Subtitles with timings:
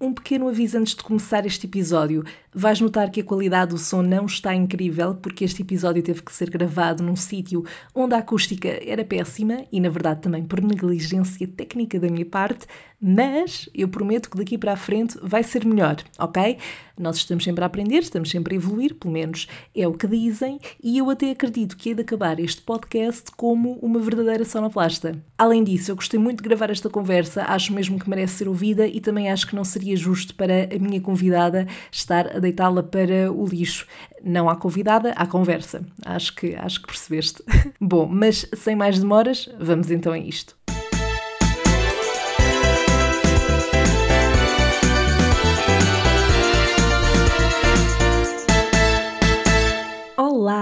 [0.00, 2.24] Um pequeno aviso antes de começar este episódio.
[2.54, 6.32] Vais notar que a qualidade do som não está incrível, porque este episódio teve que
[6.32, 11.48] ser gravado num sítio onde a acústica era péssima e, na verdade, também por negligência
[11.48, 12.64] técnica da minha parte,
[13.00, 16.58] mas eu prometo que daqui para a frente vai ser melhor, ok?
[16.98, 20.58] Nós estamos sempre a aprender, estamos sempre a evoluir, pelo menos é o que dizem,
[20.82, 25.16] e eu até acredito que hei de acabar este podcast como uma verdadeira sonoplasta.
[25.36, 28.86] Além disso, eu gostei muito de gravar esta conversa, acho mesmo que merece ser ouvida
[28.86, 33.30] e também acho que não seria justo para a minha convidada estar a deitá-la para
[33.32, 33.86] o lixo.
[34.22, 35.84] Não há convidada, há conversa.
[36.04, 37.42] Acho que, acho que percebeste.
[37.80, 40.57] Bom, mas sem mais demoras, vamos então a isto.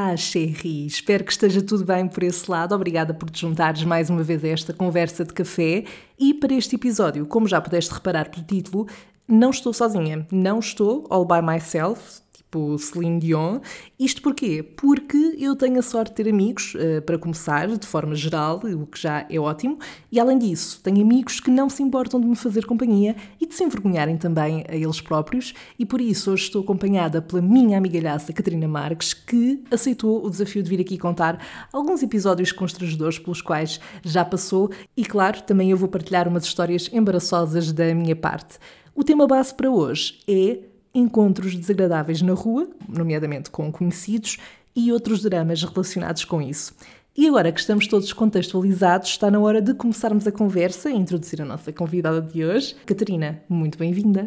[0.07, 0.15] Olá!
[0.15, 2.73] Espero que esteja tudo bem por esse lado.
[2.73, 5.83] Obrigada por te juntares mais uma vez a esta conversa de café.
[6.17, 8.87] E para este episódio, como já pudeste reparar pelo título,
[9.27, 10.25] não estou sozinha.
[10.31, 12.21] Não estou all by myself
[12.57, 13.61] tipo Celine Dion.
[13.99, 14.63] Isto porquê?
[14.63, 18.87] Porque eu tenho a sorte de ter amigos, uh, para começar, de forma geral, o
[18.87, 19.79] que já é ótimo,
[20.11, 23.55] e além disso, tenho amigos que não se importam de me fazer companhia e de
[23.55, 28.33] se envergonharem também a eles próprios, e por isso hoje estou acompanhada pela minha amigalhaça
[28.33, 33.81] Catarina Marques, que aceitou o desafio de vir aqui contar alguns episódios constrangedores pelos quais
[34.03, 38.59] já passou, e claro, também eu vou partilhar umas histórias embaraçosas da minha parte.
[38.95, 44.39] O tema base para hoje é encontros desagradáveis na rua, nomeadamente com conhecidos,
[44.75, 46.75] e outros dramas relacionados com isso.
[47.17, 51.41] E agora que estamos todos contextualizados, está na hora de começarmos a conversa e introduzir
[51.41, 52.75] a nossa convidada de hoje.
[52.85, 54.27] Catarina, muito bem-vinda.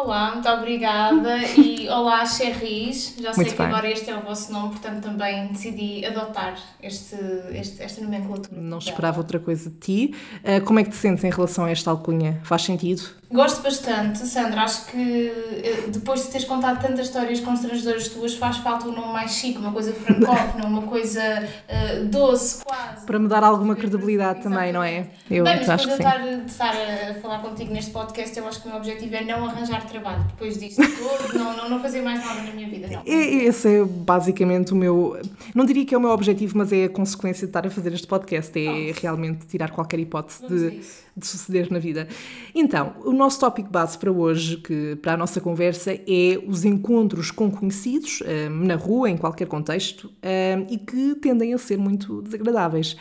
[0.00, 3.16] Olá, muito obrigada e olá, Cherries.
[3.20, 3.66] Já sei Muito que bem.
[3.66, 7.16] agora este é o vosso nome, portanto também decidi adotar este,
[7.50, 8.60] este, esta nomenclatura.
[8.60, 10.14] Não esperava outra coisa de ti.
[10.44, 12.40] Uh, como é que te sentes em relação a esta alcunha?
[12.44, 13.18] Faz sentido?
[13.30, 14.62] Gosto bastante, Sandra.
[14.62, 15.30] Acho que
[15.62, 19.58] eh, depois de teres contado tantas histórias constrangedoras tuas, faz falta um nome mais chique,
[19.58, 21.22] uma coisa francófona, uma coisa
[21.68, 23.04] eh, doce, quase.
[23.04, 25.08] Para me dar alguma credibilidade também, não é?
[25.30, 26.02] Eu Bem, mas acho que sim.
[26.02, 29.14] eu estar, de estar a falar contigo neste podcast, eu acho que o meu objetivo
[29.14, 32.68] é não arranjar trabalho depois disto todo, não, não, não fazer mais nada na minha
[32.68, 33.02] vida, não.
[33.04, 35.20] Esse é basicamente o meu.
[35.54, 37.92] Não diria que é o meu objetivo, mas é a consequência de estar a fazer
[37.92, 38.58] este podcast.
[38.58, 40.80] É realmente tirar qualquer hipótese de,
[41.16, 42.08] de suceder na vida.
[42.54, 47.30] Então, o nosso tópico base para hoje, que, para a nossa conversa, é os encontros
[47.30, 52.22] com conhecidos, hum, na rua, em qualquer contexto, hum, e que tendem a ser muito
[52.22, 52.96] desagradáveis.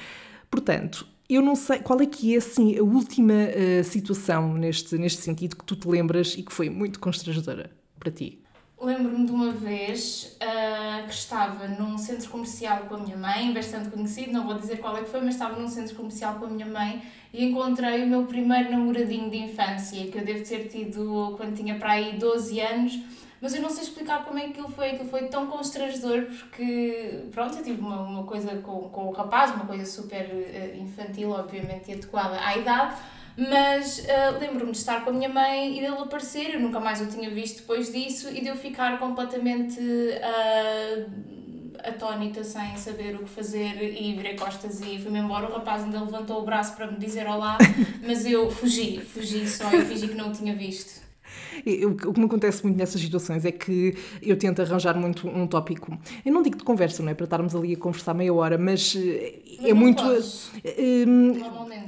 [0.50, 5.22] Portanto, eu não sei qual é que é assim, a última eh, situação neste, neste
[5.22, 8.40] sentido que tu te lembras e que foi muito constrangedora para ti.
[8.80, 13.90] Lembro-me de uma vez ah, que estava num centro comercial com a minha mãe, bastante
[13.90, 16.48] conhecido, não vou dizer qual é que foi, mas estava num centro comercial com a
[16.48, 17.02] minha mãe
[17.34, 21.76] e encontrei o meu primeiro namoradinho de infância, que eu devo ter tido quando tinha
[21.76, 23.00] para aí 12 anos,
[23.42, 27.24] mas eu não sei explicar como é que aquilo foi, aquilo foi tão constrangedor porque,
[27.32, 31.32] pronto, eu tive uma, uma coisa com, com o rapaz, uma coisa super eh, infantil,
[31.32, 32.96] obviamente, e adequada à idade,
[33.38, 37.00] mas ah, lembro-me de estar com a minha mãe e dele aparecer, eu nunca mais
[37.00, 39.80] o tinha visto depois disso e de eu ficar completamente
[40.24, 41.06] ah,
[41.84, 45.48] atónita, sem saber o que fazer e virei costas e fui-me embora.
[45.48, 47.58] O rapaz ainda levantou o braço para me dizer olá,
[48.06, 51.07] mas eu fugi, fugi só e fingi que não o tinha visto.
[51.66, 55.48] Eu- O que me acontece muito nessas situações é que eu tento arranjar muito um
[55.48, 55.98] tópico.
[56.26, 57.14] Eu não digo de conversa, não é?
[57.14, 60.04] Para estarmos ali a conversar meia hora, mas eh, Mas é muito.
[61.08, 61.34] hum.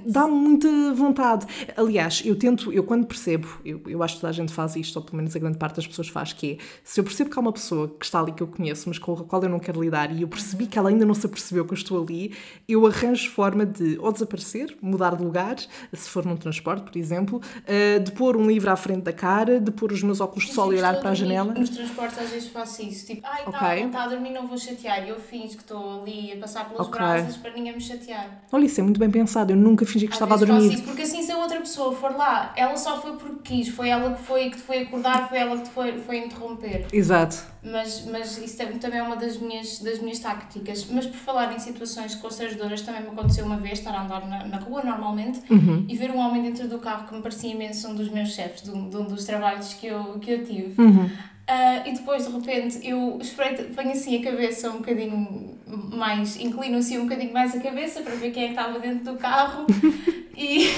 [0.05, 1.45] Dá-me muita vontade.
[1.75, 4.95] Aliás, eu tento, eu quando percebo, eu, eu acho que toda a gente faz isto,
[4.95, 7.37] ou pelo menos a grande parte das pessoas faz, que é se eu percebo que
[7.37, 9.59] há uma pessoa que está ali que eu conheço, mas com a qual eu não
[9.59, 12.33] quero lidar, e eu percebi que ela ainda não se apercebeu que eu estou ali,
[12.67, 17.41] eu arranjo forma de ou desaparecer, mudar de lugar, se for num transporte, por exemplo,
[17.67, 20.53] eh, de pôr um livro à frente da cara, de pôr os meus óculos de
[20.53, 21.53] sol e olhar para a dormir, janela.
[21.53, 23.05] Nos transportes às vezes faço isso.
[23.07, 23.79] Tipo, ai, tá, Ok.
[23.81, 25.07] não está a dormir, não vou chatear.
[25.07, 26.99] Eu finjo que estou ali a passar pelas Ok.
[26.99, 28.41] brasas para ninguém me chatear.
[28.51, 30.59] Olha, isso é muito bem pensado, eu nunca fingi que Às estava a vezes faço
[30.61, 30.75] dormir.
[30.75, 33.89] isso, porque assim se a outra pessoa for lá, ela só foi porque quis, foi
[33.89, 36.85] ela que foi que te foi acordar, foi ela que te foi, foi interromper.
[36.91, 37.37] Exato.
[37.61, 40.85] Mas, mas isso tam- também é uma das minhas, das minhas táticas.
[40.89, 44.45] Mas por falar em situações constrangedoras, também me aconteceu uma vez estar a andar na,
[44.45, 45.85] na rua normalmente Uhum.
[45.89, 48.61] e ver um homem dentro do carro que me parecia imenso um dos meus chefes,
[48.63, 50.81] de um, de um dos trabalhos que eu, que eu tive.
[50.81, 51.09] Uhum.
[51.47, 56.77] Ah, e depois, de repente, eu espreito, ponho assim a cabeça um bocadinho mais, inclino
[56.77, 59.65] assim um bocadinho mais a cabeça para ver quem é que estava dentro do carro
[60.37, 60.69] e,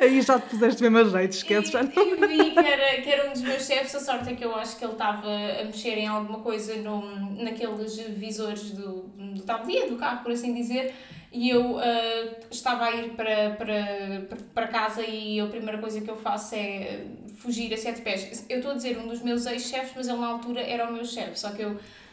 [0.00, 1.90] Aí já te puseste mesmo a jeito, esquece, e, já não.
[1.90, 3.94] e vi que era, que era um dos meus chefes.
[3.94, 7.42] A sorte é que eu acho que ele estava a mexer em alguma coisa no,
[7.42, 10.94] naqueles visores do, do tabuleiro do carro, por assim dizer.
[11.32, 11.80] e eu uh,
[12.50, 17.06] estava a ir para, para, para casa e a primeira coisa que eu faço é
[17.36, 18.44] fugir a sete pés.
[18.48, 21.04] Eu estou a dizer um dos meus ex-chefes, mas ele na altura era o meu
[21.04, 21.70] chefe, só que eu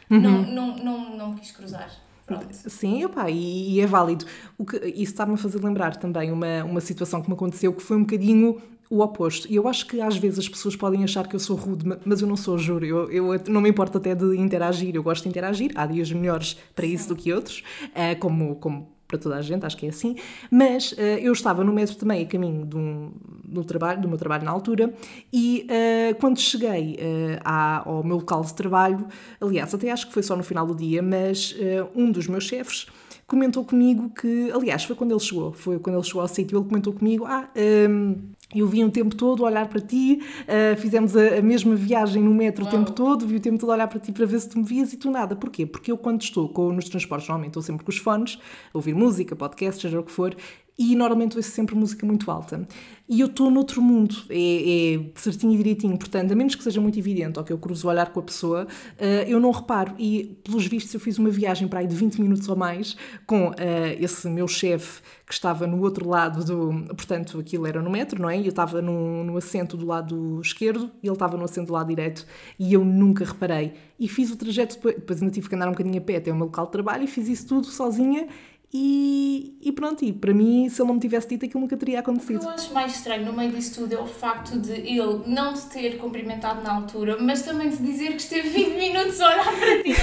[0.10, 0.19] uhum.
[0.19, 2.06] não, não, não, não me quis cruzar.
[2.27, 2.47] Pronto.
[2.51, 4.25] Sim, opa, e, e, é válido.
[4.57, 7.81] O que, isso está-me a fazer lembrar também uma, uma situação que me aconteceu que
[7.81, 9.47] foi um bocadinho o oposto.
[9.50, 12.21] E eu acho que às vezes as pessoas podem achar que eu sou rude, mas
[12.21, 12.85] eu não sou, juro.
[12.85, 14.94] Eu, eu não me importo até de interagir.
[14.94, 15.71] Eu gosto de interagir.
[15.75, 19.65] Há dias melhores para isso do que outros, uh, como, como para toda a gente,
[19.65, 20.15] acho que é assim.
[20.51, 23.12] Mas uh, eu estava no metro também, a caminho de um,
[23.44, 24.94] do, trabalho, do meu trabalho na altura,
[25.31, 29.07] e uh, quando cheguei uh, à, ao meu local de trabalho,
[29.39, 31.56] aliás, até acho que foi só no final do dia, mas
[31.95, 32.88] um dos meus chefes
[33.25, 36.65] comentou comigo que, aliás, foi quando ele chegou, foi quando ele chegou ao sítio, ele
[36.65, 37.50] comentou comigo, ah,
[37.89, 38.15] um,
[38.55, 42.33] eu vi o tempo todo olhar para ti, uh, fizemos a, a, mesma viagem no
[42.33, 42.73] metro Uau.
[42.73, 44.63] o tempo todo, vi o tempo todo olhar para ti para ver se tu me
[44.63, 45.35] vias e tu nada.
[45.35, 45.65] Porquê?
[45.65, 48.39] Porque eu quando estou com, nos transportes, normalmente estou sempre com os fones,
[48.73, 50.35] a ouvir música, podcast, seja o que for,
[50.77, 52.68] e normalmente ouço sempre música muito alta.
[53.09, 56.81] E eu estou noutro mundo, é, é, certinho e direitinho, portanto, a menos que seja
[56.81, 59.94] muito evidente ou que eu cruzo o olhar com a pessoa, uh, eu não reparo.
[59.97, 63.47] E, pelos vistos, eu fiz uma viagem para aí de 20 minutos ou mais com
[63.47, 63.53] uh,
[63.97, 66.94] esse meu chefe que estava no outro lado do.
[66.95, 68.38] Portanto, aquilo era no metro, não é?
[68.38, 71.88] Eu estava no, no assento do lado esquerdo e ele estava no assento do lado
[71.88, 72.25] direito
[72.59, 73.73] e eu nunca reparei.
[73.97, 76.31] E fiz o trajeto depois, depois ainda tive que andar um bocadinho a pé até
[76.31, 78.27] o meu local de trabalho e fiz isso tudo sozinha
[78.74, 82.02] e, e, pronto, e para mim, se ele não me tivesse dito, aquilo nunca teria
[82.02, 82.38] acontecido.
[82.38, 85.24] O que eu acho mais estranho no meio disso tudo é o facto de ele
[85.25, 89.30] não te ter cumprimentado na altura, mas também te dizer que esteve 20 minutos a
[89.30, 89.94] olhar para ti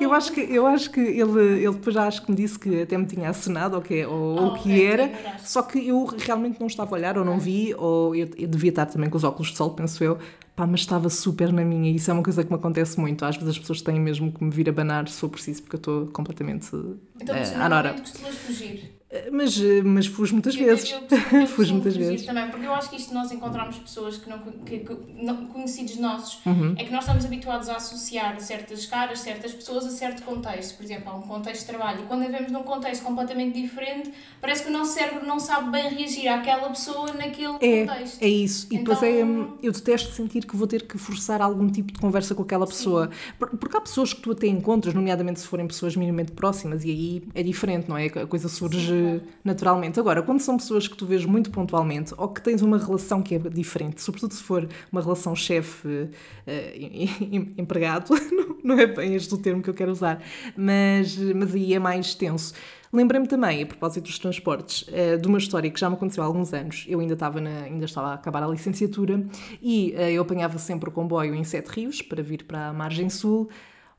[0.00, 2.82] eu acho que Eu acho que ele, ele depois já acho que me disse que
[2.82, 6.04] até me tinha acenado ou, que, ou, oh, o que okay, era, só que eu
[6.04, 9.16] realmente não estava a olhar, ou não vi, ou eu, eu devia estar também com
[9.16, 10.18] os óculos de sol, penso eu,
[10.54, 13.24] Pá, mas estava super na minha e isso é uma coisa que me acontece muito.
[13.24, 15.76] Às vezes as pessoas têm mesmo que me vir a banar se for preciso, porque
[15.76, 16.66] eu estou completamente
[17.20, 17.94] então, é, à nora.
[17.94, 19.01] costumas fugir?
[19.30, 20.90] Mas, mas fujo muitas vezes.
[20.90, 22.24] Eu, eu, eu fujo muitas vezes.
[22.24, 25.96] também, porque eu acho que isto nós encontramos pessoas que não, que, que, não conhecidos
[25.96, 26.74] nossos, uhum.
[26.78, 30.76] é que nós estamos habituados a associar certas caras, certas pessoas a certo contexto.
[30.76, 32.04] Por exemplo, a um contexto de trabalho.
[32.04, 35.70] E quando a vemos num contexto completamente diferente, parece que o nosso cérebro não sabe
[35.70, 38.22] bem reagir àquela pessoa naquele é, contexto.
[38.22, 38.66] É isso.
[38.70, 41.92] E então, depois é, então, eu detesto sentir que vou ter que forçar algum tipo
[41.92, 43.10] de conversa com aquela pessoa.
[43.10, 43.34] Sim.
[43.38, 47.22] Porque há pessoas que tu até encontras, nomeadamente se forem pessoas minimamente próximas, e aí
[47.34, 48.06] é diferente, não é?
[48.06, 48.86] A coisa surge.
[48.86, 49.98] Sim, claro naturalmente.
[49.98, 53.34] Agora, quando são pessoas que tu vês muito pontualmente ou que tens uma relação que
[53.34, 56.10] é diferente, sobretudo se for uma relação chefe uh,
[57.56, 58.14] empregado,
[58.62, 60.22] não é bem este o termo que eu quero usar,
[60.56, 62.54] mas, mas aí é mais tenso.
[62.92, 66.26] Lembrei-me também, a propósito dos transportes, uh, de uma história que já me aconteceu há
[66.26, 66.84] alguns anos.
[66.88, 69.24] Eu ainda estava, na, ainda estava a acabar a licenciatura
[69.60, 73.08] e uh, eu apanhava sempre o comboio em Sete Rios para vir para a margem
[73.08, 73.48] sul.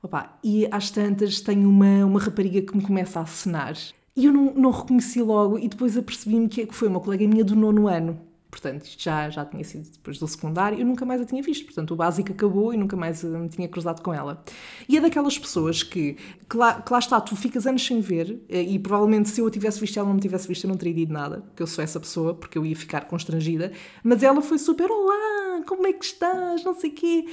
[0.01, 3.73] Opa, e às tantas tenho uma, uma rapariga que me começa a acenar
[4.15, 7.43] e eu não, não reconheci logo e depois apercebi-me que, que foi uma colega minha
[7.43, 8.33] do nono ano.
[8.53, 11.65] Portanto, isto já, já tinha sido depois do secundário, eu nunca mais a tinha visto.
[11.65, 14.43] Portanto, o básico acabou e nunca mais me tinha cruzado com ela.
[14.87, 16.17] E é daquelas pessoas que,
[16.47, 19.47] que, lá, que lá está, tu ficas anos sem ver eh, e provavelmente se eu
[19.47, 21.67] a tivesse visto ela não me tivesse visto, eu não teria dito nada, porque eu
[21.67, 23.71] sou essa pessoa, porque eu ia ficar constrangida.
[24.03, 27.25] Mas ela foi super, olá, como é que estás, não sei o quê.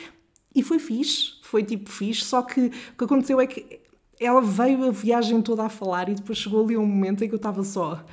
[0.55, 3.81] E foi fixe, foi tipo fixe, só que o que aconteceu é que
[4.21, 7.35] ela veio a viagem toda a falar e depois chegou ali um momento em que
[7.35, 8.05] eu estava só.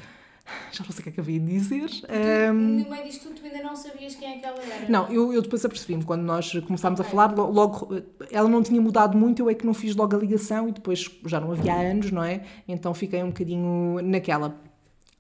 [0.72, 1.90] Já não sei o que é que havia de dizer.
[2.50, 2.54] Um...
[2.54, 4.90] No meio disto tudo, tu ainda não sabias quem é que ela era?
[4.90, 6.06] Não, eu, eu depois apercebi-me.
[6.06, 7.12] Quando nós começámos okay.
[7.12, 8.02] a falar, logo.
[8.32, 11.10] Ela não tinha mudado muito, eu é que não fiz logo a ligação e depois
[11.26, 12.44] já não havia anos, não é?
[12.68, 14.56] Então fiquei um bocadinho naquela.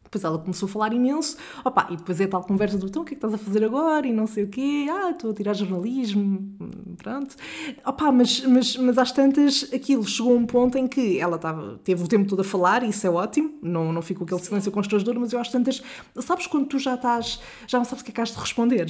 [0.08, 3.06] Depois ela começou a falar imenso, opa, e depois é tal conversa do então, o
[3.06, 5.34] que é que estás a fazer agora e não sei o quê, ah, estou a
[5.34, 6.56] tirar jornalismo,
[6.98, 7.36] pronto.
[7.86, 11.80] Opa, mas, mas, mas às tantas aquilo chegou a um ponto em que ela estava,
[11.84, 14.72] teve o tempo todo a falar, e isso é ótimo, não, não ficou aquele silêncio
[14.72, 15.84] constrangedor, mas eu às tantas,
[16.20, 18.88] sabes quando tu já estás, já não sabes o que é que has de responder?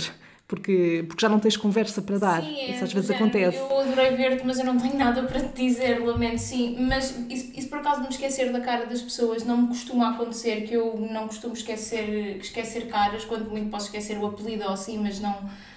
[0.48, 2.42] Porque, porque já não tens conversa para dar.
[2.42, 3.58] Sim, isso às vezes acontece.
[3.58, 6.78] Eu adorei ver-te, mas eu não tenho nada para te dizer, lamento, sim.
[6.80, 10.12] Mas isso, isso por acaso de me esquecer da cara das pessoas não me costuma
[10.12, 14.72] acontecer, que eu não costumo esquecer, esquecer caras, quando muito posso esquecer o apelido ou
[14.72, 15.36] assim, mas não,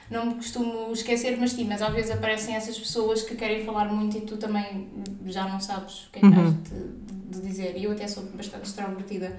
[0.09, 3.87] não me costumo esquecer, mas sim, mas às vezes aparecem essas pessoas que querem falar
[3.87, 4.89] muito e tu também
[5.27, 6.47] já não sabes o que é que uhum.
[6.47, 7.77] has de, de dizer.
[7.77, 9.37] E eu até sou bastante extrovertida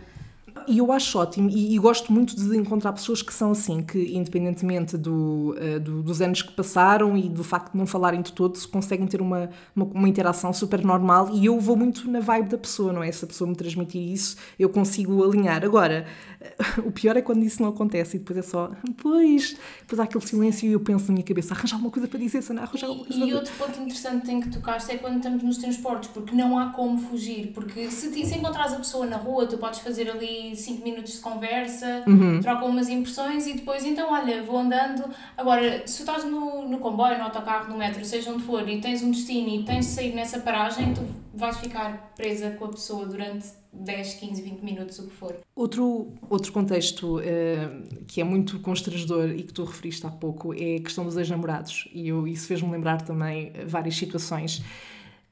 [0.67, 4.15] E eu acho ótimo e, e, gosto muito de encontrar pessoas que são assim, que
[4.15, 8.31] independentemente do, uh, do, dos anos que passaram e do facto de não falarem de
[8.31, 12.49] todo, conseguem ter uma, uma, uma, interação super normal e eu vou muito na vibe
[12.49, 13.11] da pessoa, não é?
[13.11, 15.63] Se a pessoa me transmitir isso, eu consigo alinhar.
[15.63, 16.05] Agora,
[16.39, 20.03] uh, o pior é quando isso não acontece e depois é só, pois, depois há
[20.03, 22.87] aquele silêncio e eu penso na minha cabeça, arranjar alguma coisa para dizer, Sana, arranjar
[22.87, 26.09] alguma coisa E, e outro ponto interessante em que tocaste é quando estamos nos transportes,
[26.09, 29.79] porque não há como fugir, porque se, se encontrares a pessoa na rua, tu podes
[29.79, 32.39] fazer ali 5 minutos de conversa, uhum.
[32.39, 35.03] trocam umas impressões e depois, então, olha, vou andando.
[35.37, 39.03] Agora, se estás no, no comboio, no autocarro, no metro, seja onde for, e tens
[39.03, 41.01] um destino e tens de sair nessa paragem, tu
[41.33, 45.35] vais ficar presa com a pessoa durante 10, 15, 20 minutos, o que for.
[45.55, 50.75] Outro, outro contexto uh, que é muito constrangedor e que tu referiste há pouco é
[50.75, 51.87] a questão dos ex-namorados.
[51.93, 54.61] E eu, isso fez-me lembrar também várias situações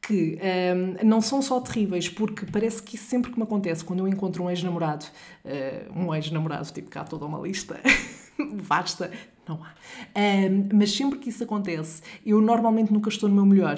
[0.09, 4.07] que um, não são só terríveis, porque parece que sempre que me acontece, quando eu
[4.07, 5.05] encontro um ex-namorado,
[5.45, 7.79] uh, um ex-namorado, tipo cá toda uma lista
[8.55, 9.11] vasta,
[9.47, 9.75] não há.
[10.17, 13.77] Um, mas sempre que isso acontece, eu normalmente nunca estou no meu melhor.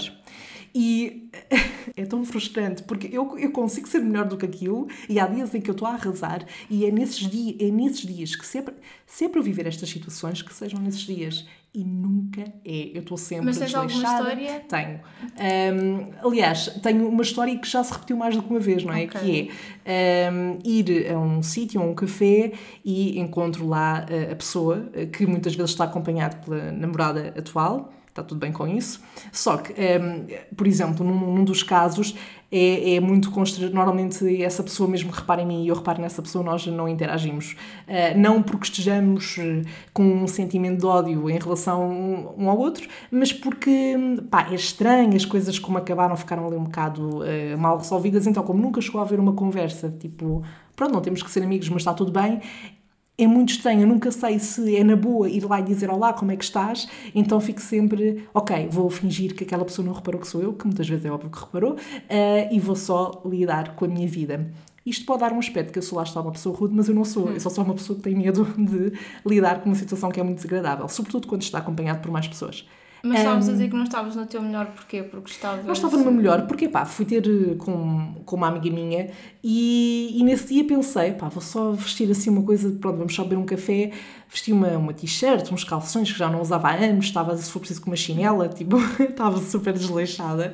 [0.74, 1.30] E
[1.98, 5.54] é tão frustrante porque eu, eu consigo ser melhor do que aquilo e há dias
[5.54, 8.76] em que eu estou a arrasar e é nesses, dias, é nesses dias que sempre,
[9.06, 12.92] sempre eu viver estas situações que sejam nesses dias e nunca é.
[12.94, 14.60] Eu estou sempre Mas tens alguma história?
[14.68, 15.00] Tenho.
[15.40, 18.94] Um, aliás, tenho uma história que já se repetiu mais do que uma vez, não
[18.94, 19.06] é?
[19.06, 19.46] Okay.
[19.46, 19.52] Que
[19.86, 22.52] é um, ir a um sítio, a um café
[22.84, 28.40] e encontro lá a pessoa que muitas vezes está acompanhada pela namorada atual está tudo
[28.40, 29.02] bem com isso.
[29.32, 30.26] Só que, um, ehm,
[30.56, 32.16] por exemplo, num, num, dos casos
[32.52, 33.74] é, é muito constrangedor.
[33.74, 37.56] Normalmente, essa pessoa mesmo repara em mim e eu reparo nessa pessoa, nós não interagimos.
[37.88, 39.62] Uh, não porque estejamos eh,
[39.94, 41.90] com um sentimento de ódio em relação
[42.38, 43.96] um ao outro, mas porque
[44.30, 48.28] pá, é estranho, as coisas como acabaram ficaram ali um bocado uh, mal resolvidas.
[48.28, 50.44] Então, como nunca chegou a haver uma conversa tipo
[50.76, 52.42] pronto, não temos que ser amigos, mas está tudo bem
[53.24, 56.12] é muito estranho, eu nunca sei se é na boa ir lá e dizer olá,
[56.12, 60.20] como é que estás, então fico sempre, ok, vou fingir que aquela pessoa não reparou
[60.20, 61.78] que sou eu, que muitas vezes é óbvio que reparou, uh,
[62.52, 64.52] e vou só lidar com a minha vida.
[64.84, 66.96] Isto pode dar um aspecto que eu sou lá está uma pessoa rude, mas eu
[66.96, 67.30] não sou.
[67.30, 70.24] Eu sou só uma pessoa que tem medo de lidar com uma situação que é
[70.24, 72.66] muito desagradável, sobretudo quando está acompanhado por mais pessoas.
[73.04, 75.02] Mas estavas um, a dizer que não estavas no teu melhor porquê?
[75.02, 75.66] Porque estavas...
[75.66, 79.10] Não estava no meu melhor porque, pá, fui ter eh, com, com uma amiga minha
[79.44, 83.24] e, e nesse dia pensei, pá, vou só vestir assim uma coisa, pronto, vamos só
[83.24, 83.92] beber um café,
[84.30, 87.60] vesti uma, uma t-shirt, uns calções que já não usava há anos, estava, se for
[87.60, 90.54] preciso, com uma chinela, tipo, estava super desleixada.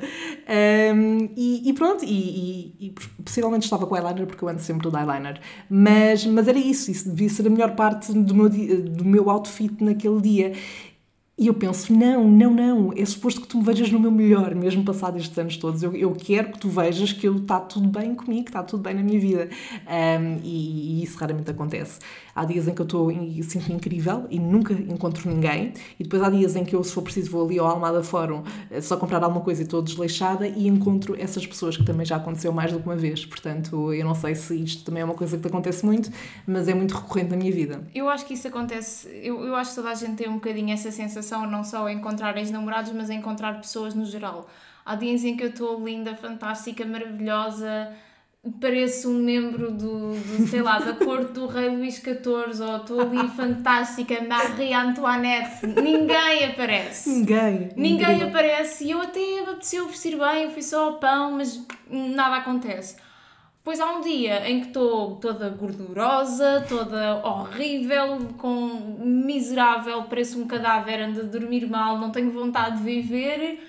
[0.94, 4.90] Um, e, e, pronto, e, e, e, possivelmente estava com eyeliner porque eu ando sempre
[4.90, 5.38] de eyeliner.
[5.68, 9.84] Mas, mas era isso, isso devia ser a melhor parte do meu, do meu outfit
[9.84, 10.52] naquele dia.
[11.38, 14.56] E eu penso, não, não, não, é suposto que tu me vejas no meu melhor,
[14.56, 15.84] mesmo passado estes anos todos.
[15.84, 18.92] Eu, eu quero que tu vejas que está tudo bem comigo, que está tudo bem
[18.92, 19.48] na minha vida.
[19.86, 22.00] Um, e, e, isso raramente acontece.
[22.34, 23.10] Há dias em que eu estou
[23.42, 27.02] sinto-me incrível e nunca encontro ninguém, e depois há dias em que eu, se for
[27.02, 30.66] preciso, vou ali ao Almada Fórum eh, só comprar alguma coisa e estou desleixada e
[30.66, 33.24] encontro essas pessoas que também já aconteceu mais do que uma vez.
[33.26, 36.10] Portanto, eu não sei se isto também é uma coisa que te acontece muito,
[36.46, 37.82] mas é muito recorrente na minha vida.
[37.94, 40.72] Eu acho que isso acontece, eu, eu acho que toda a gente tem um bocadinho
[40.72, 44.48] essa sensação, não só a encontrar ex-namorados, mas a encontrar pessoas no geral.
[44.84, 47.92] Há dias em que eu estou linda, fantástica, maravilhosa
[48.60, 53.00] pareço um membro do, do, sei lá, da corte do rei Luís XIV ou estou
[53.00, 57.10] ali fantástica, Marie Antoinette, ninguém aparece.
[57.10, 57.70] Ninguém.
[57.76, 62.36] Ninguém aparece e eu até me apeteceu vestir bem, fui só ao pão, mas nada
[62.36, 62.96] acontece.
[63.68, 70.46] Pois há um dia em que estou toda gordurosa, toda horrível, com miserável, pareço um
[70.46, 73.60] cadáver, ando a dormir mal, não tenho vontade de viver.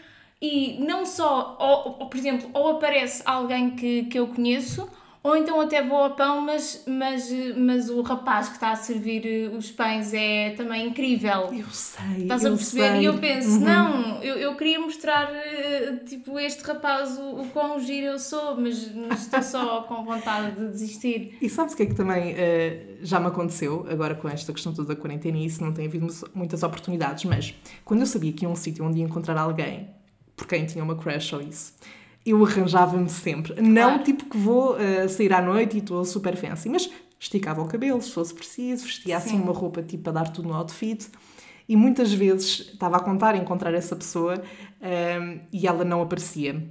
[0.41, 4.89] E não só, ou, ou, por exemplo, ou aparece alguém que, que eu conheço,
[5.21, 9.25] ou então até vou a pão, mas, mas, mas o rapaz que está a servir
[9.25, 11.51] eh, os pães é também incrível.
[11.53, 12.21] Eu sei.
[12.23, 12.91] Estás a perceber?
[12.91, 13.01] Sei.
[13.01, 13.59] E eu penso, uhum.
[13.59, 18.55] não, eu, eu queria mostrar eh, tipo este rapaz o, o quão giro eu sou,
[18.55, 21.37] mas, mas estou só com vontade de desistir.
[21.41, 24.73] E sabes o que é que também uh, já me aconteceu, agora com esta questão
[24.73, 28.45] toda da quarentena e isso não tem havido muitas oportunidades, mas quando eu sabia que
[28.45, 29.89] ia um sítio onde ia encontrar alguém
[30.35, 31.73] por quem tinha uma crush ou isso.
[32.25, 33.53] Eu arranjava-me sempre.
[33.53, 33.69] Claro.
[33.69, 37.67] Não tipo que vou uh, sair à noite e estou super fancy, mas esticava o
[37.67, 41.09] cabelo se fosse preciso, vestia assim uma roupa tipo para dar tudo no outfit.
[41.67, 44.41] E muitas vezes estava a contar encontrar essa pessoa
[44.81, 46.67] um, ehm, e ela não aparecia.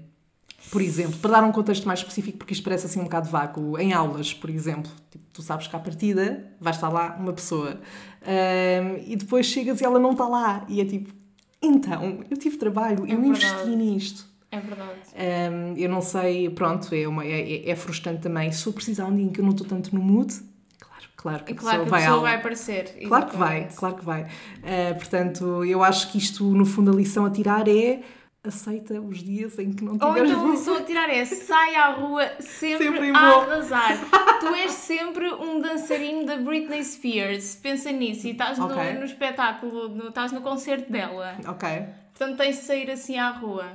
[0.73, 3.79] Por exemplo, para dar um contexto mais específico, porque isto parece assim um bocado vago,
[3.79, 7.81] em aulas, por exemplo, tipo, tu sabes que à partida vai estar lá uma pessoa
[8.23, 11.15] um, ehm, e depois chegas e ela não está lá e é tipo,
[11.63, 13.71] então, eu tive trabalho, é eu verdade.
[13.71, 14.28] investi nisto.
[14.51, 14.91] É verdade.
[15.15, 18.51] Um, eu não sei, pronto, é, uma, é, é frustrante também.
[18.51, 20.33] Se eu precisar um dia em que eu não estou tanto no mood,
[20.81, 22.85] claro, claro que a claro pessoa que vai a pessoa ao- vai aparecer.
[23.07, 24.23] Claro que vai, claro que vai.
[24.23, 28.01] Uh, portanto, eu acho que isto, no fundo, a lição a tirar é
[28.43, 31.75] aceita os dias em que não Ou tiveres então a lição a tirar é sai
[31.75, 33.99] à rua sempre, Sempre em a arrasar.
[34.41, 37.57] tu és sempre um dançarino da Britney Spears.
[37.57, 38.75] Pensa nisso e estás Ok.
[38.95, 41.37] no, no espetáculo, no- estás no concerto dela.
[41.47, 41.69] Ok.
[42.17, 43.67] Portanto, tens de sair assim à rua.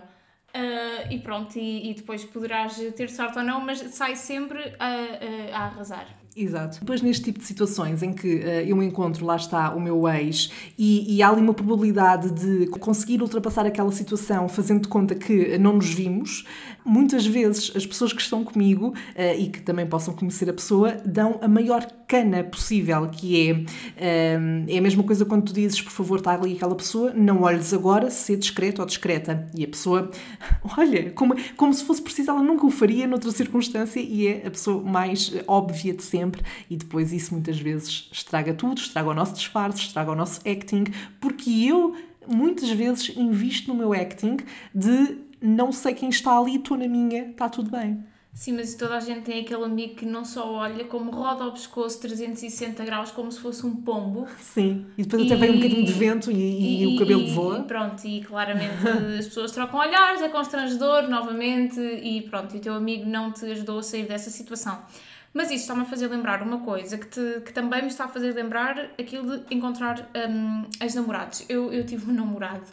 [0.53, 4.85] Ah, e pronto, e, e depois poderás ter sorte ou não, mas sai sempre a,
[4.85, 6.05] a- a arrasar.
[6.35, 6.79] Exato.
[6.79, 10.51] Depois, neste tipo de situações em que eh, eu encontro, lá está, o meu ex,
[10.77, 15.57] e, e há ali uma probabilidade de conseguir ultrapassar aquela situação fazendo de conta que
[15.59, 16.43] não nos vimos,
[16.85, 20.97] muitas vezes as pessoas que estão comigo eh, e que também possam conhecer a pessoa
[21.05, 23.65] dão a maior cana possível, que é,
[23.97, 27.41] eh, é a mesma coisa quando tu dizes, por favor, está ali aquela pessoa, não
[27.41, 29.47] olhes agora, ser discreto ou discreta.
[29.55, 30.11] E a pessoa,
[30.77, 34.51] olha, como, como se fosse preciso, ela nunca o faria noutra circunstância e é a
[34.51, 36.43] pessoa mais eh, óbvia de sempre.
[36.69, 40.85] E depois isso muitas vezes estraga tudo, estraga o nosso disfarce, estraga o nosso acting,
[41.19, 41.95] porque eu
[42.27, 44.37] muitas vezes invisto no meu acting
[44.73, 48.03] de não sei quem está ali, estou na minha, está tudo bem.
[48.33, 51.51] Sim, mas toda a gente tem aquele amigo que não só olha, como roda o
[51.51, 54.25] pescoço 360 graus como se fosse um pombo.
[54.39, 54.87] Sim.
[54.97, 57.59] E depois até vem um E- bocadinho de vento e, e o cabelo e- voa.
[57.59, 58.87] E pronto, e claramente
[59.19, 63.45] as pessoas trocam olhares, é constrangedor novamente e pronto, e o teu amigo não te
[63.45, 64.79] ajudou a sair dessa situação.
[65.31, 68.07] Mas isso está-me a fazer lembrar uma coisa que, te- que também me está a
[68.07, 71.45] fazer lembrar aquilo de encontrar hum, ex-namorados.
[71.47, 72.65] Eu, eu tive um namorado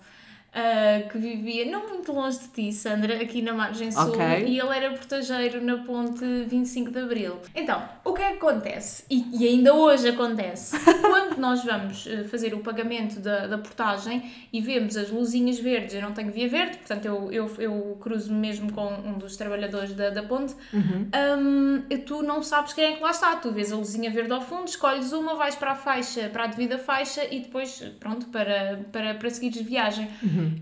[0.52, 4.24] ah, que vivia não muito longe de ti, Sandra, aqui na Margem Sul, Ok.
[4.46, 7.36] e ele era portageiro na ponte 25 de Abril.
[7.54, 9.04] Então, o que é que acontece?
[9.10, 10.76] E, e ainda hoje acontece.
[11.40, 16.02] Nós vamos eh, fazer o pagamento da, da portagem e vemos as luzinhas verdes, eu
[16.02, 20.10] não tenho via verde, portanto eu, eu, eu cruzo mesmo com um dos trabalhadores da,
[20.10, 23.36] da ponte, hum, e tu não sabes quem é que lá está.
[23.36, 26.46] Tu vês a luzinha verde ao fundo, escolhes uma, vais para a faixa, para a
[26.46, 30.08] devida faixa e depois, pronto, para, para, para seguires viagem.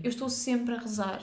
[0.03, 1.19] Eu estou sempre a rezar.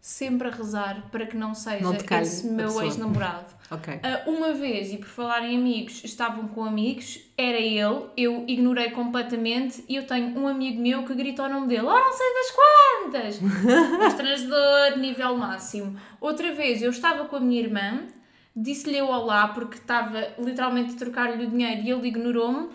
[0.00, 3.60] Sempre a rezar para que não seja Não calhe esse meu ex-namorado.
[3.70, 4.00] Ok.
[4.02, 8.90] Ah, uma vez, e por falar em amigos, estavam com amigos, era ele, eu ignorei
[8.90, 12.26] completamente e eu tenho um amigo meu que grita o nome dele, oh não sei
[12.34, 13.38] das quantas!
[13.96, 15.96] Constrangedor, nível máximo.
[16.20, 18.08] Outra vez, eu estava com a minha irmã,
[18.56, 22.70] disse-lhe o olá porque estava literalmente a trocar-lhe o dinheiro e ele ignorou-me.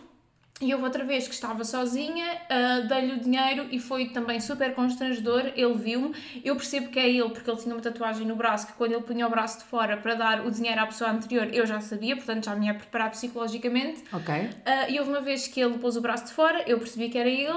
[0.61, 4.73] E houve outra vez que estava sozinha, ah, dei-lhe o dinheiro e foi também super
[4.73, 5.51] constrangedor.
[5.53, 8.73] Ele viu-me, eu percebo que é ele porque ele tinha uma tatuagem no braço que
[8.73, 11.65] quando ele punha o braço de fora para dar o dinheiro à pessoa anterior eu
[11.65, 14.05] já sabia, portanto já me ia preparar psicologicamente.
[14.13, 14.49] Ok.
[14.65, 17.17] Ah, e houve uma vez que ele pôs o braço de fora, eu percebi que
[17.17, 17.49] era ele,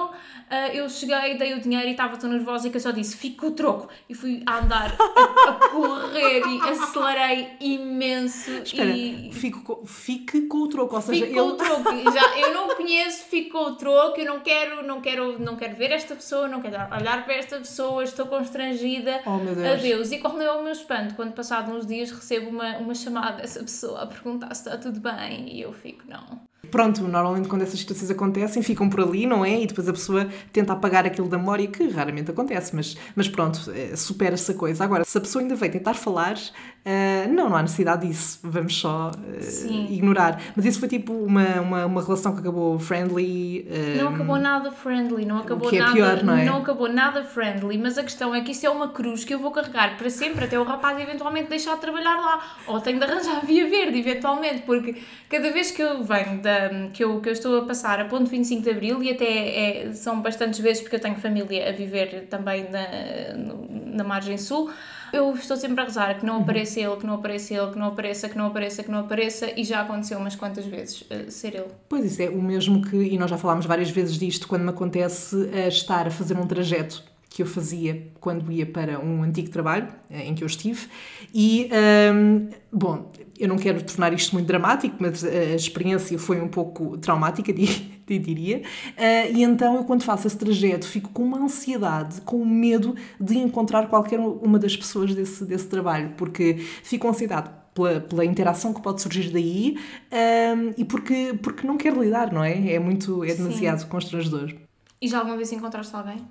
[0.51, 3.47] ah, eu cheguei, dei o dinheiro e estava tão nervosa que eu só disse fico
[3.47, 9.61] o troco e fui a andar a, a correr e acelerei imenso Espera, e fico
[9.63, 11.57] com- fique com o troco, ou seja, Fico com o ele...
[11.59, 12.13] troco.
[12.13, 14.19] Já, eu não conheço, fico com o troco.
[14.19, 17.59] Eu não quero, não quero, não quero ver esta pessoa, não quero olhar para esta
[17.59, 18.03] pessoa.
[18.03, 19.21] Estou constrangida.
[19.27, 19.69] Oh, meu Deus.
[19.69, 20.13] Adeus.
[20.13, 21.15] E qual é o meu espanto?
[21.15, 25.01] Quando, passado uns dias, recebo uma, uma chamada dessa pessoa a perguntar se está tudo
[25.01, 26.48] bem e eu fico, não.
[26.71, 29.61] Pronto, normalmente quando essas situações acontecem, ficam por ali, não é?
[29.63, 33.61] E depois a pessoa tenta apagar aquilo da memória, que raramente acontece, mas, mas pronto,
[33.75, 34.85] eh, supera-se a coisa.
[34.85, 36.37] Agora, se a pessoa ainda veio tentar falar,
[36.85, 38.41] eh, não, não há necessidade disso.
[38.43, 39.87] Vamos só Sim.
[39.91, 40.41] ignorar.
[40.55, 43.67] Mas isso foi tipo uma, uma, uma relação que acabou friendly.
[43.71, 46.49] eh, Não acabou nada friendly, não acabou é nada, pior, não é?
[46.49, 49.51] acabou nada friendly, mas a questão é que isto é uma cruz que eu vou
[49.51, 53.45] carregar para sempre até o rapaz eventualmente deixar de trabalhar lá, ou tenho de arranjar
[53.45, 54.97] via verde eventualmente, porque
[55.29, 56.58] cada vez que eu venho da
[56.93, 59.93] que eu, que eu estou a passar a ponto 25 de Abril e até é-
[59.93, 64.71] são bastantes vezes porque eu tenho família a viver também na, na margem sul,
[65.13, 67.87] eu estou sempre a rezar que não apareça ele, que não apareça ele, que não
[67.87, 71.55] apareça, que não apareça, que não apareça e já aconteceu umas quantas vezes eh, ser
[71.55, 71.67] ele.
[71.89, 74.71] Pois isso é o mesmo que, e nós já falámos várias vezes disto, quando me
[74.71, 77.03] acontece a estar a fazer um trajeto
[77.39, 80.89] que eu fazia quando ia para um antigo trabalho eh, em que eu estive
[81.33, 81.71] e,
[82.13, 86.99] hum, bom, eu não quero tornar isto muito dramático, mas a experiência foi um pouco
[86.99, 87.53] traumática,
[88.09, 88.63] diria,
[88.97, 93.39] Eh, e então eu quando faço esse trajeto fico com uma ansiedade, com medo de
[93.39, 98.75] encontrar qualquer uma das pessoas desse, desse trabalho, porque fico com ansiedade pela, pela interação
[98.75, 99.79] que pode surgir daí
[100.11, 102.73] hum, e porque, porque não quero lidar, não é?
[102.73, 104.53] É muito, é demasiado constrangedor.
[105.01, 106.27] E já alguma vez encontraste alguém?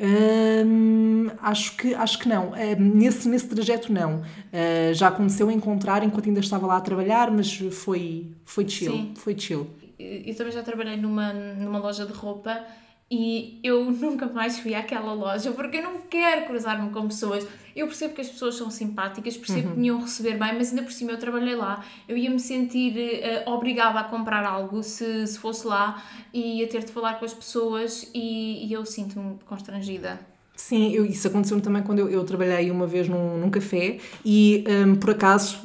[0.00, 2.52] Hum, acho, que, acho que não.
[2.52, 4.20] Hum, nesse, nesse trajeto, não.
[4.20, 8.92] Uh, já aconteceu encontrar enquanto ainda estava lá a trabalhar, mas foi, foi chill.
[8.92, 9.12] Sim.
[9.16, 9.66] Foi chill.
[9.98, 12.64] eu também já trabalhei numa, numa loja de roupa
[13.10, 17.46] e eu nunca mais fui àquela loja porque eu não quero cruzar-me com pessoas.
[17.74, 19.74] Eu percebo que as pessoas são simpáticas, percebo uhum.
[19.74, 21.84] que me iam receber bem, mas ainda por cima eu trabalhei lá.
[22.08, 26.66] Eu ia me sentir uh, obrigada a comprar algo se, se fosse lá e ia
[26.66, 30.18] ter de falar com as pessoas e, e eu sinto-me constrangida.
[30.58, 34.64] Sim, eu, isso aconteceu-me também quando eu, eu, trabalhei uma vez num, num café e,
[34.84, 35.60] um, por acaso,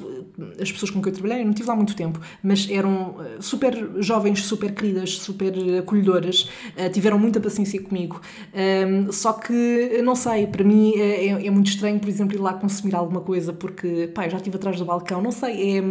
[0.61, 3.41] as pessoas com quem eu trabalhei, eu não tive lá muito tempo, mas eram uh,
[3.41, 8.21] super jovens, super queridas, super acolhedoras, uh, tiveram muita paciência comigo.
[8.53, 12.53] Um, só que, não sei, para mim é, é, muito estranho, por exemplo, ir lá
[12.53, 15.81] consumir alguma coisa porque, pá, já estive atrás do balcão, não sei, é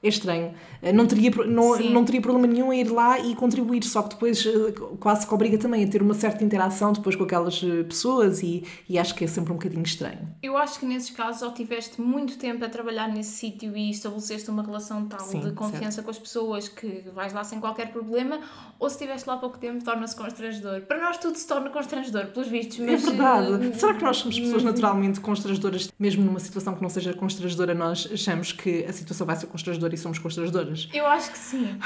[0.00, 0.54] é estranho.
[0.80, 4.10] Eh, não teria, não, não teria problema nenhum em ir lá e contribuir, só que
[4.10, 7.82] depois eh, quase que obriga também a ter uma certa interação depois com aquelas eh,
[7.82, 10.28] pessoas e, e acho que é sempre um bocadinho estranho.
[10.40, 14.48] Eu acho que nesses casos ou tiveste muito tempo a trabalhar nesse sítio e estabeleceste
[14.50, 16.04] uma relação tal Sim, de confiança certo.
[16.04, 18.38] com as pessoas que vais lá sem qualquer problema,
[18.78, 20.82] ou se estiveste lá pouco tempo torna-se constrangedor.
[20.82, 22.78] Para nós tudo se torna constrangedor, pelos vistos.
[22.78, 23.68] Mas, é verdade.
[23.68, 27.74] Uh, Será que nós somos pessoas naturalmente constrangedoras, mesmo numa situação que não seja constrangedora,
[27.74, 30.88] nós achamos que a situação vai ser constrangedora e somos constrangedoras?
[30.92, 31.78] Eu acho que sim.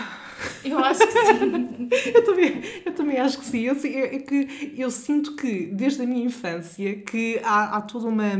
[0.64, 1.88] Eu acho que sim.
[2.14, 3.60] eu, também, eu também acho que sim.
[3.60, 8.32] Eu, é que eu sinto que, desde a minha infância, que há, há toda uma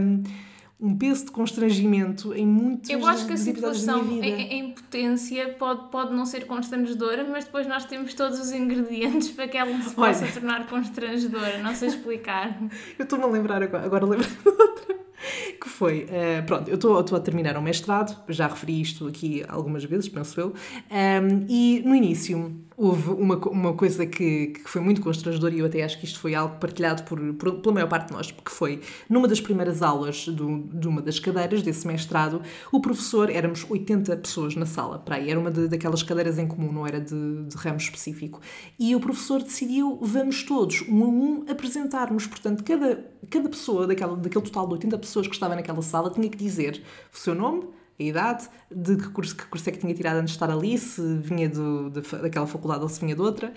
[0.83, 5.89] um peso de constrangimento em muitos Eu acho que a situação em, em, potência pode,
[5.93, 9.95] pode não ser constrangedora, mas depois nós temos todos os ingredientes para que ela se
[9.95, 10.33] possa Olha.
[10.33, 11.59] tornar constrangedora.
[11.63, 12.61] Não sei explicar.
[12.99, 15.02] Eu estou-me a lembrar agora, agora lembro-me de outra
[15.61, 19.85] que foi, uh, pronto, eu estou a terminar o mestrado, já referi isto aqui algumas
[19.85, 20.55] vezes, penso eu, um,
[20.91, 25.67] ehm, e no início houve uma, uma coisa que, que foi muito constrangedora e eu
[25.67, 28.51] até acho que isto foi algo partilhado por, por, pela maior parte de nós, porque
[28.51, 32.43] foi numa das primeiras aulas do, de uma das cadeiras desse mestrado,
[32.73, 36.49] o professor, éramos 80 pessoas na sala, para aí, era uma de, daquelas cadeiras em
[36.49, 38.41] comum, não era de, de ramo específico,
[38.77, 44.17] e o professor decidiu, vamos todos, um a um, apresentar-nos, portanto, cada, cada pessoa daquela,
[44.17, 46.83] daquele total de 80 pessoas que estava naquela sala tinha que dizer
[47.15, 47.63] o seu nome,
[47.99, 50.77] a idade, de que curso, que curso é que tinha tirado antes de estar ali,
[50.79, 53.53] se vinha do, de, daquela faculdade ou se vinha de outra,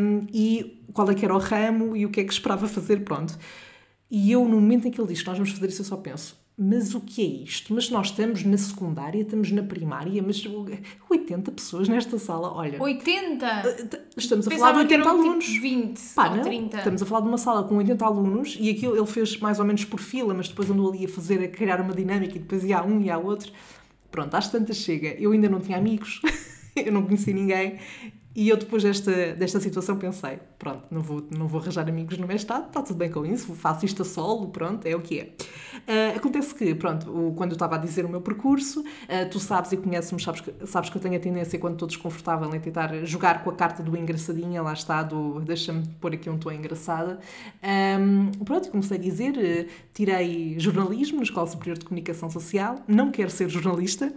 [0.00, 3.04] um, e qual é que era o ramo e o que é que esperava fazer,
[3.04, 3.38] pronto.
[4.10, 5.96] E eu, no momento em que ele diz que nós vamos fazer isso, eu só
[5.96, 7.72] penso, mas o que é isto?
[7.72, 10.44] Mas nós estamos na secundária, estamos na primária, mas
[11.08, 12.82] 80 pessoas nesta sala, olha.
[12.82, 13.46] 80?
[13.46, 15.44] Eh, estamos a Pensava falar de 80 tipo alunos.
[15.46, 16.42] Tipo 20 Pá, ou não?
[16.42, 16.76] 30.
[16.76, 19.64] Estamos a falar de uma sala com 80 alunos e aquilo ele fez mais ou
[19.64, 22.62] menos por fila, mas depois andou ali a fazer, a criar uma dinâmica e depois
[22.62, 23.50] ia a um e a outro.
[24.10, 25.16] Pronto, às tantas chega.
[25.18, 26.20] Eu ainda não tinha amigos,
[26.76, 27.78] eu não conheci ninguém
[28.34, 32.28] e eu depois desta, desta situação pensei, pronto, não vou, não vou arranjar amigos no
[32.28, 35.22] mestrado, está tudo bem com isso, faço isto a solo, pronto, é o que é.
[35.24, 39.40] Uh, acontece que, pronto, o, quando eu estava a dizer o meu percurso, uh, tu
[39.40, 42.60] sabes e conheces-me, sabes que, sabes que eu tenho a tendência, quando estou desconfortável, em
[42.60, 46.52] tentar jogar com a carta do engraçadinha, lá está, do deixa-me pôr aqui um tom
[46.52, 47.18] engraçada.
[47.98, 53.10] Um, pronto, comecei a dizer, uh, tirei jornalismo na Escola Superior de Comunicação Social, não
[53.10, 54.12] quero ser jornalista,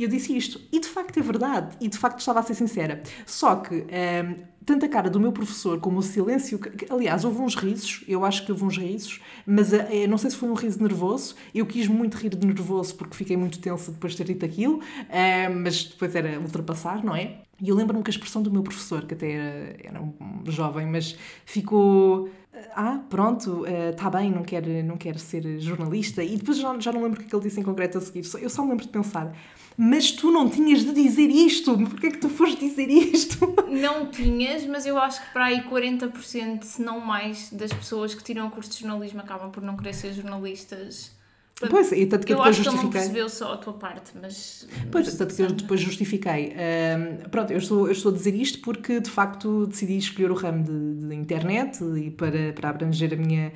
[0.00, 0.58] e eu disse isto.
[0.72, 1.76] E de facto é verdade.
[1.78, 3.02] E de facto estava a ser sincera.
[3.26, 4.34] Só que um, ehm,
[4.64, 6.58] tanto a cara do meu professor como o silêncio.
[6.88, 9.76] Aliás, houve uns risos, eu acho que houve uns risos, mas uh,
[10.08, 11.34] não sei se foi um riso nervoso.
[11.54, 14.78] Eu quis muito rir de nervoso porque fiquei muito tensa depois de ter dito aquilo,
[14.78, 17.42] uh, mas depois era ultrapassar, não é?
[17.60, 20.86] E eu lembro-me que a expressão do meu professor, que até era, era um jovem,
[20.86, 22.30] mas ficou
[22.74, 26.22] ah, pronto, está uh, bem, não quer, não quer ser jornalista.
[26.22, 28.00] E depois já, já não lembro o que, é que ele disse em concreto a
[28.00, 28.24] seguir.
[28.40, 29.34] Eu só me lembro de pensar,
[29.82, 33.38] mas tu não tinhas de dizer isto, porquê é que tu foste dizer isto?
[33.66, 38.22] Não tinhas, mas eu acho que para aí 40%, se não mais, das pessoas que
[38.22, 41.10] tiram o curso de jornalismo acabam por não querer ser jornalistas
[41.68, 42.64] Pois, e tanto que eu, depois acho justifiquei.
[42.64, 44.66] que ele não percebeu só a tua parte, mas.
[44.90, 46.54] Pois, mas, tanto que eu depois justifiquei.
[47.30, 50.64] Pronto, eu estou, eu estou a dizer isto porque de facto decidi escolher o ramo
[50.64, 53.52] de, de internet e para, para abranger a minha,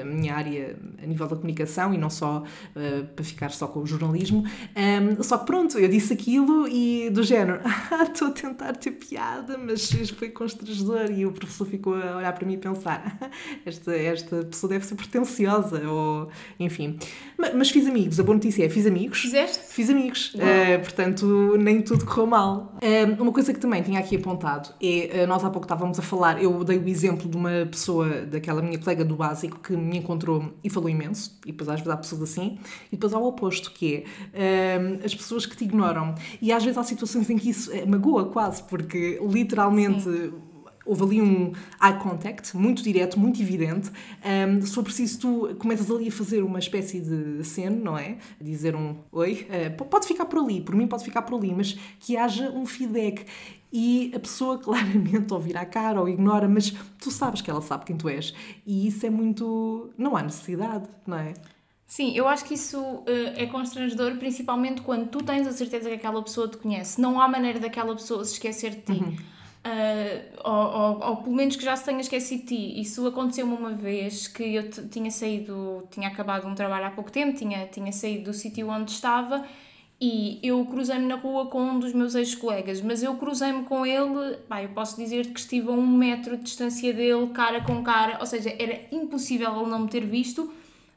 [0.00, 3.80] a minha área a nível da comunicação e não só uh, para ficar só com
[3.80, 4.44] o jornalismo.
[4.76, 8.92] Um, só que pronto, eu disse aquilo e do género, ah, estou a tentar ter
[8.92, 13.18] piada, mas foi constrangedor e o professor ficou a olhar para mim e pensar,
[13.64, 16.98] esta, esta pessoa deve ser pretenciosa ou enfim.
[17.36, 19.20] Mas, mas, fiz amigos, a boa notícia é fiz amigos.
[19.20, 19.64] Fizeste?
[19.68, 20.34] Fiz amigos.
[20.34, 22.76] Uh, portanto, nem tudo correu mal.
[22.76, 26.02] Uh, uma coisa que também tinha aqui apontado é, uh, nós há pouco estávamos a
[26.02, 29.98] falar, eu dei o exemplo de uma pessoa, daquela minha colega do básico, que me
[29.98, 32.58] encontrou e falou imenso, e depois às vezes há pessoas assim,
[32.92, 36.14] e depois há o oposto, que é as pessoas que te ignoram.
[36.40, 40.02] E às vezes há situações em que isso magoa quase, porque literalmente.
[40.02, 40.45] Sim
[40.86, 43.90] houve ali um eye contact muito direto, muito evidente.
[44.24, 48.18] Um, se for preciso, tu começas ali a fazer uma espécie de cena, não é?
[48.40, 51.52] A dizer um oi, uh, pode ficar por ali, por mim pode ficar por ali,
[51.52, 53.26] mas que haja um feedback
[53.72, 57.60] e a pessoa claramente ou vira a cara ou ignora, mas tu sabes que ela
[57.60, 58.32] sabe quem tu és.
[58.66, 59.90] E isso é muito.
[59.98, 61.34] Não há necessidade, não é?
[61.86, 63.04] Sim, eu acho que isso uh,
[63.36, 67.00] é constrangedor, principalmente quando tu tens a certeza que aquela pessoa te conhece.
[67.00, 68.92] Não há maneira daquela pessoa se esquecer de ti.
[68.92, 69.16] Uhum.
[69.66, 72.80] Uh, ou, ou, ou, pelo menos que já se tenha esquecido de ti.
[72.80, 77.36] Isso aconteceu-me uma vez que eu tinha saído, tinha acabado um trabalho há pouco tempo,
[77.36, 79.44] tinha, tinha saído do sítio onde estava
[80.00, 84.36] e eu cruzei-me na rua com um dos meus ex-colegas, mas eu cruzei-me com ele,
[84.48, 88.18] pá, eu posso dizer que estive a um metro de distância dele, cara com cara,
[88.20, 90.52] ou seja, era impossível ele não me ter visto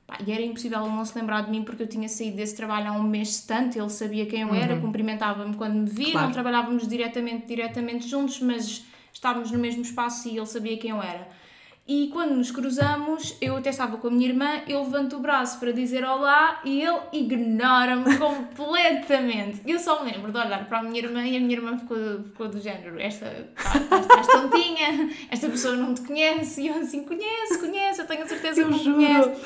[0.09, 2.55] Pá, e era impossível ele não se lembrar de mim porque eu tinha saído desse
[2.55, 4.81] trabalho há um mês tanto, ele sabia quem eu era, uhum.
[4.81, 6.25] cumprimentava-me quando me via, claro.
[6.25, 10.99] não trabalhávamos diretamente, diretamente juntos, mas estávamos no mesmo espaço e ele sabia quem eu
[10.99, 11.27] era.
[11.89, 15.59] E quando nos cruzamos, eu até estava com a minha irmã, eu levanto o braço
[15.59, 19.61] para dizer olá e ele ignora-me completamente.
[19.65, 21.97] Eu só me lembro de olhar para a minha irmã e a minha irmã ficou,
[22.25, 23.25] ficou do género: esta
[23.57, 26.61] estás tontinha, esta pessoa não te conhece.
[26.61, 29.41] E eu assim: conheço, conheço, eu tenho a certeza que me conhece.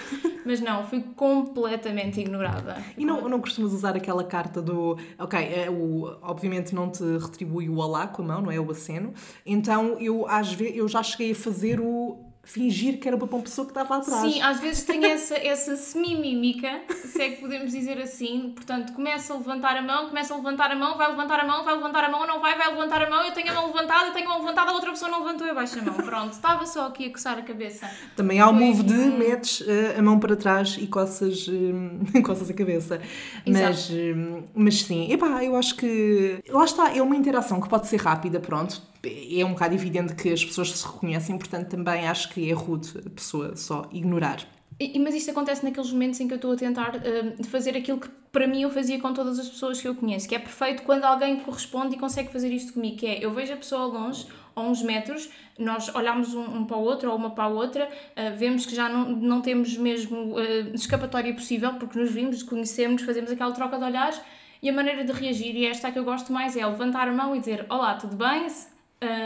[0.45, 2.75] Mas não, fui completamente ignorada.
[2.97, 4.97] E não, não costumas usar aquela carta do.
[5.17, 8.59] Ok, é, o, obviamente não te retribui o olá com a mão, não é?
[8.59, 9.13] O aceno.
[9.45, 13.65] Então eu, às vezes, eu já cheguei a fazer o fingir que era uma pessoa
[13.65, 14.21] que estava atrás.
[14.21, 18.51] Sim, às vezes tem essa, essa semi-mímica, se é que podemos dizer assim.
[18.53, 21.63] Portanto, começa a levantar a mão, começa a levantar a mão, vai levantar a mão,
[21.63, 24.07] vai levantar a mão, não vai, vai levantar a mão, eu tenho a mão levantada,
[24.07, 25.93] eu tenho a mão levantada, a outra pessoa não levantou, eu baixo a mão.
[25.95, 27.89] Pronto, estava só aqui a coçar a cabeça.
[28.15, 32.49] Também há o move de metes uh, a mão para trás e coças, uh, coças
[32.49, 32.99] a cabeça.
[33.47, 37.87] Mas, uh, mas sim, epá, eu acho que lá está, é uma interação que pode
[37.87, 42.29] ser rápida, pronto é um bocado evidente que as pessoas se reconhecem, portanto também acho
[42.29, 44.39] que é rude a pessoa só ignorar.
[44.79, 47.99] E, mas isto acontece naqueles momentos em que eu estou a tentar uh, fazer aquilo
[47.99, 50.83] que para mim eu fazia com todas as pessoas que eu conheço, que é perfeito
[50.83, 54.25] quando alguém corresponde e consegue fazer isto comigo, que é eu vejo a pessoa longe,
[54.55, 57.85] a uns metros, nós olhamos um, um para o outro ou uma para a outra,
[57.85, 63.03] uh, vemos que já não, não temos mesmo uh, escapatória possível, porque nos vimos, conhecemos,
[63.03, 64.19] fazemos aquela troca de olhares
[64.61, 67.35] e a maneira de reagir, e esta que eu gosto mais, é levantar a mão
[67.35, 68.47] e dizer Olá, tudo bem?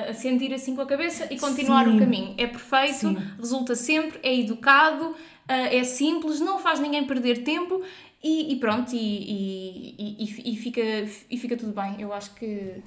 [0.09, 1.95] A sentir assim com a cabeça e continuar Sim.
[1.95, 2.33] o caminho.
[2.37, 3.17] É perfeito, Sim.
[3.37, 5.15] resulta sempre, é educado,
[5.47, 7.81] é simples, não faz ninguém perder tempo
[8.23, 10.81] e, e pronto, e, e, e, fica,
[11.29, 11.95] e fica tudo bem.
[11.99, 12.81] Eu acho que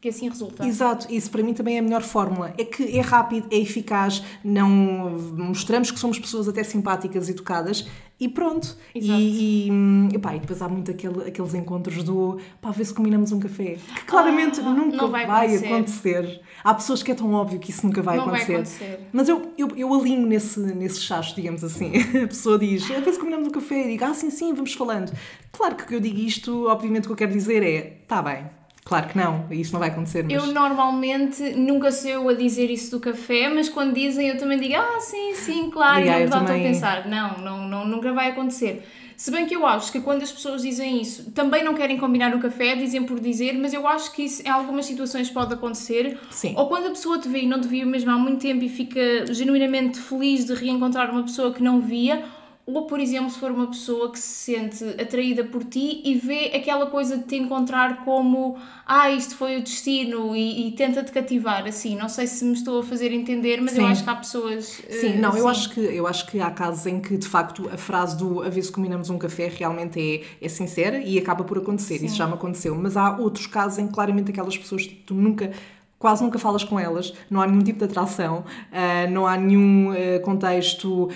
[0.00, 0.66] que assim resulta.
[0.66, 2.52] Exato, isso para mim também é a melhor fórmula.
[2.58, 7.86] É que é rápido, é eficaz, não mostramos que somos pessoas até simpáticas e educadas
[8.20, 8.76] e pronto.
[8.94, 9.18] Exato.
[9.18, 13.32] E, e, epá, e depois há muito aquele, aqueles encontros do pá, ver se combinamos
[13.32, 13.78] um café.
[13.94, 16.16] Que claramente ah, nunca vai, vai acontecer.
[16.16, 16.40] acontecer.
[16.62, 18.52] Há pessoas que é tão óbvio que isso nunca vai, não acontecer.
[18.52, 19.00] vai acontecer.
[19.10, 21.92] Mas eu, eu, eu alinho nesse, nesse chacho, digamos assim.
[22.22, 23.86] A pessoa diz, a ver se combinamos um café.
[23.86, 25.12] E digo, ah, sim, sim, vamos falando.
[25.50, 28.44] Claro que eu digo isto, obviamente o que eu quero dizer é, tá bem,
[28.84, 30.22] Claro que não, isso não vai acontecer.
[30.22, 30.32] Mas...
[30.32, 34.60] Eu normalmente nunca sou eu a dizer isso do café, mas quando dizem eu também
[34.60, 36.60] digo, ah, sim, sim, claro, e, não também...
[36.60, 38.86] a pensar, não, não, não, nunca vai acontecer.
[39.16, 42.34] Se bem que eu acho que quando as pessoas dizem isso, também não querem combinar
[42.34, 46.18] o café, dizem por dizer, mas eu acho que isso em algumas situações pode acontecer.
[46.30, 46.52] Sim.
[46.56, 48.68] Ou quando a pessoa te vê e não te viu mesmo há muito tempo e
[48.68, 52.22] fica genuinamente feliz de reencontrar uma pessoa que não via,
[52.66, 56.50] ou, por exemplo, se for uma pessoa que se sente atraída por ti e vê
[56.54, 61.66] aquela coisa de te encontrar como ah, isto foi o destino e, e tenta-te cativar,
[61.66, 61.94] assim.
[61.94, 63.82] Não sei se me estou a fazer entender, mas Sim.
[63.82, 64.82] eu acho que há pessoas.
[64.88, 65.38] Sim, uh, não, assim.
[65.40, 68.42] eu, acho que, eu acho que há casos em que de facto a frase do
[68.42, 71.98] a se combinamos um café realmente é, é sincera e acaba por acontecer.
[71.98, 72.06] Sim.
[72.06, 72.74] Isso já me aconteceu.
[72.74, 75.52] Mas há outros casos em que claramente aquelas pessoas tipo, tu nunca
[75.98, 79.90] quase nunca falas com elas, não há nenhum tipo de atração, uh, não há nenhum
[79.90, 81.08] uh, contexto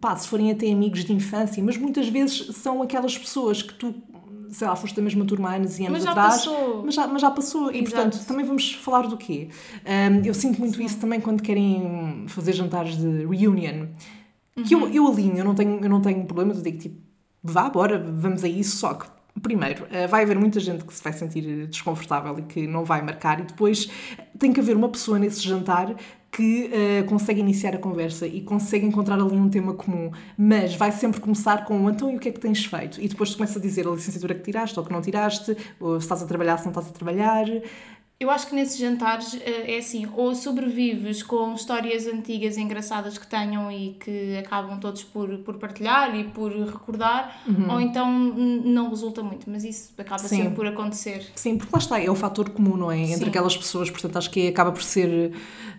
[0.00, 3.94] pá, se forem até amigos de infância, mas muitas vezes são aquelas pessoas que tu
[4.50, 6.34] sei lá, foste da mesma turma há anos e anos mas atrás.
[6.34, 6.82] Passou.
[6.84, 7.62] Mas, já, mas já passou.
[7.62, 7.76] Exato.
[7.76, 9.48] E portanto, também vamos falar do quê?
[9.84, 10.84] Um, eu sinto muito Sim.
[10.84, 13.88] isso também quando querem fazer jantares de reunion.
[14.56, 14.62] Uhum.
[14.62, 14.88] Que eu, uhum.
[14.88, 16.96] eu alinho, eu não tenho, eu não tenho problemas, eu digo tipo,
[17.42, 19.06] vá, bora, vamos a isso, só que
[19.42, 23.02] Primeiro, eh, vai haver muita gente que se vai sentir desconfortável e que não vai
[23.02, 23.90] marcar, e depois
[24.38, 25.92] tem que haver uma pessoa nesse jantar
[26.34, 30.90] que uh, consegue iniciar a conversa e consegue encontrar ali um tema comum, mas vai
[30.90, 33.00] sempre começar com então e o que é que tens feito?
[33.00, 36.04] E depois começa a dizer a licenciatura que tiraste ou que não tiraste, ou se
[36.04, 37.46] estás a trabalhar, se não estás a trabalhar.
[38.20, 43.70] Eu acho que nesses jantares é assim, ou sobrevives com histórias antigas engraçadas que tenham
[43.70, 47.72] e que acabam todos por, por partilhar e por recordar, uhum.
[47.72, 50.36] ou então não resulta muito, mas isso acaba Sim.
[50.36, 51.26] sempre por acontecer.
[51.34, 53.00] Sim, porque lá está, é o fator comum, não é?
[53.00, 53.28] Entre Sim.
[53.28, 55.32] aquelas pessoas, portanto acho que acaba por ser,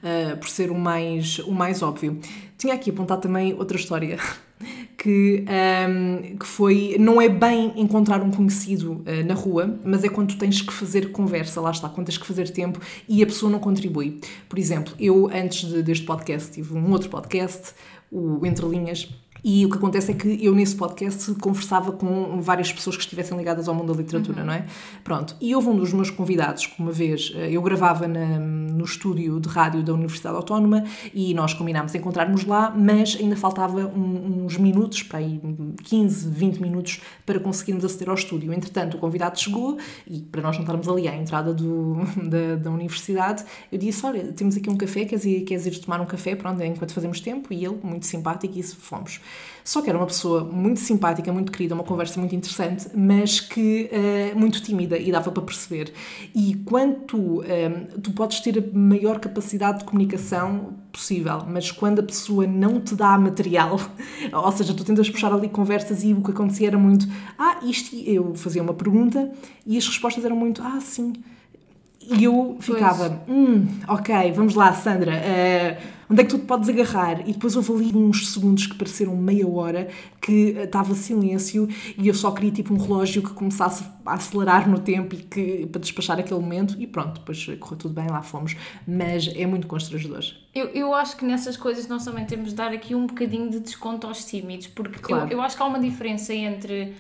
[0.04, 2.20] uh, por ser o, mais, o mais óbvio.
[2.58, 4.18] Tinha aqui apontado também outra história
[4.98, 5.46] que,
[5.90, 6.96] um, que foi.
[7.00, 10.72] Não é bem encontrar um conhecido uh, na rua, mas é quando tu tens que
[10.72, 14.20] fazer conversa, lá está, quando tens que fazer tempo e a pessoa não contribui.
[14.48, 17.74] Por exemplo, eu antes de, deste podcast tive um outro podcast,
[18.12, 19.10] o Entre Linhas
[19.48, 23.38] e o que acontece é que eu, nesse podcast, conversava com várias pessoas que estivessem
[23.38, 24.48] ligadas ao mundo da literatura, uhum.
[24.48, 24.66] não é?
[25.04, 25.36] Pronto.
[25.40, 29.40] E houve um dos meus convidados que, uma vez, eh, eu gravava na, no estúdio
[29.40, 34.58] de rádio da Universidade Autónoma e nós combinámos encontrarmos lá, mas ainda faltava um, uns
[34.58, 35.40] minutos, para aí
[35.84, 38.52] 15, 20 minutos, para conseguirmos aceder ao estúdio.
[38.52, 39.78] Entretanto, o convidado chegou
[40.08, 44.24] e, para nós não estarmos ali à entrada do, da, da universidade, eu disse: Olha,
[44.34, 46.36] temos aqui um café, queres ir, queres ir tomar um café?
[46.36, 47.54] Pronto, enquanto fazemos tempo.
[47.54, 49.20] E ele, muito simpático, e isso fomos.
[49.66, 53.90] Só que era uma pessoa muito simpática, muito querida, uma conversa muito interessante, mas que
[53.92, 55.92] uh, muito tímida e dava para perceber.
[56.36, 61.98] E quanto um, eh, tu podes ter a maior capacidade de comunicação possível, mas quando
[61.98, 63.80] a pessoa não te dá material,
[64.32, 67.96] ou seja, tu tentas puxar ali conversas e o que acontecia era muito, ah, isto,
[67.96, 69.32] eu fazia uma pergunta
[69.66, 71.14] e as respostas eram muito, ah, sim.
[72.08, 76.70] E eu ficava, hum, ok, vamos lá, Sandra, uh, onde é que tu te podes
[76.70, 77.28] agarrar?
[77.28, 79.88] E depois houve ali uns segundos que pareceram meia hora
[80.22, 84.80] que estava silêncio e eu só queria tipo um relógio que começasse a acelerar no
[84.80, 88.56] tempo e que, para despachar aquele momento e pronto, depois correu tudo bem, lá fomos.
[88.88, 90.24] Mas é muito constrangedor.
[90.54, 93.60] Eu, eu acho que nessas coisas nós também temos de dar aqui um bocadinho de
[93.60, 95.26] desconto aos tímidos, porque claro.
[95.26, 96.94] eu, eu acho que há uma diferença entre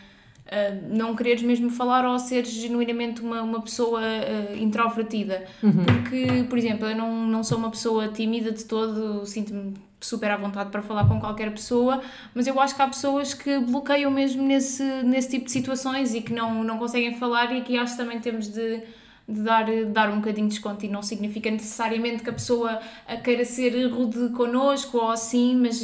[0.45, 5.45] Uh, não quereres mesmo falar ou seres genuinamente uma, uma pessoa uh, introvertida.
[5.63, 5.85] Uhum.
[5.85, 10.37] Porque, por exemplo, eu não, não sou uma pessoa tímida de todo, sinto-me super à
[10.37, 12.01] vontade para falar com qualquer pessoa,
[12.33, 16.21] mas eu acho que há pessoas que bloqueiam mesmo nesse, nesse tipo de situações e
[16.21, 18.83] que não, não conseguem falar e aqui acho que também temos de
[19.27, 22.79] de dar, dar um bocadinho de desconto e não significa necessariamente que a pessoa
[23.23, 25.83] queira ser rude connosco ou assim, mas,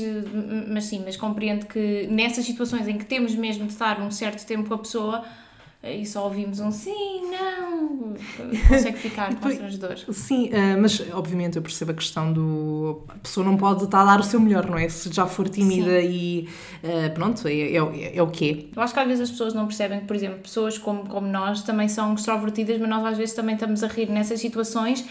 [0.68, 4.46] mas sim, mas compreendo que nessas situações em que temos mesmo de estar um certo
[4.46, 5.26] tempo com a pessoa,
[5.84, 8.14] e só ouvimos um sim, não,
[8.70, 9.98] consegue ficar constrangedor.
[10.12, 13.02] Sim, uh, mas obviamente eu percebo a questão do.
[13.10, 14.88] A pessoa não pode estar a dar o seu melhor, não é?
[14.90, 16.08] Se já for tímida sim.
[16.08, 16.50] e
[16.84, 18.78] uh, pronto, é, é, é, é, o que é.
[18.78, 21.28] Eu acho que às vezes as pessoas não percebem que, por exemplo, pessoas como, como
[21.28, 25.04] nós também são extrovertidas, mas nós às vezes também estamos a rir nessas situações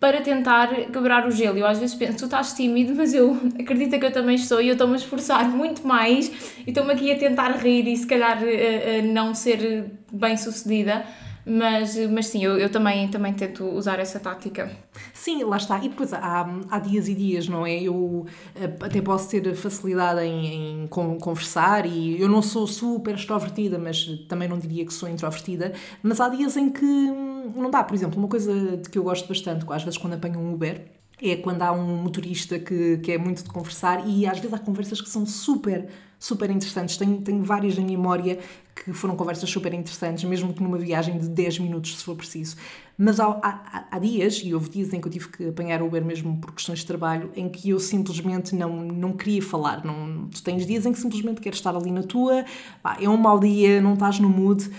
[0.00, 1.58] para tentar quebrar o gelo.
[1.58, 4.68] Eu às vezes penso, tu estás tímido, mas eu acredito que eu também estou e
[4.68, 6.28] eu estou-me a esforçar muito mais
[6.66, 11.04] e estou-me aqui a tentar rir e se calhar uh, uh, não ser bem sucedida.
[11.50, 14.70] Mas, mas sim, eu, eu também, também tento usar essa tática.
[15.14, 15.78] Sim, lá está.
[15.82, 17.80] E depois há, há dias e dias, não é?
[17.82, 23.78] Eu eh, até posso ter facilidade em, em conversar e eu não sou super extrovertida,
[23.78, 25.72] mas também não diria que sou introvertida.
[26.02, 27.82] Mas há dias em que hum, não dá.
[27.82, 30.84] Por exemplo, uma coisa de que eu gosto bastante, às vezes quando apanho um Uber,
[31.22, 34.58] é quando há um motorista que, que é muito de conversar e às vezes há
[34.58, 36.96] conversas que são super super interessantes.
[36.96, 38.38] Tenho, tenho várias na memória
[38.84, 42.56] que foram conversas super interessantes, mesmo que numa viagem de 10 minutos, se for preciso.
[42.96, 46.04] Mas há, há, há dias, e houve dias em que eu tive que apanhar Uber
[46.04, 49.84] mesmo por questões de trabalho, em que eu simplesmente não, não queria falar.
[49.84, 52.44] Não, tu tens dias em que simplesmente queres estar ali na tua,
[52.82, 54.70] pá, é um mau dia, não estás no mood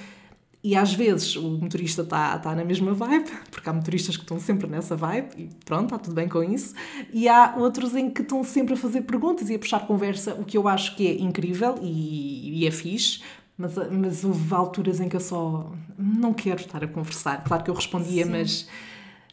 [0.62, 4.40] e às vezes o motorista está tá na mesma vibe, porque há motoristas que estão
[4.40, 6.76] sempre nessa vibe, e pronto, está tudo bem com isso.
[7.14, 10.44] E há outros em que estão sempre a fazer perguntas e a puxar conversa, o
[10.44, 13.22] que eu acho que é incrível e, e é fixe,
[13.60, 17.44] mas, mas houve alturas em que eu só não quero estar a conversar.
[17.44, 18.66] Claro que eu respondia, mas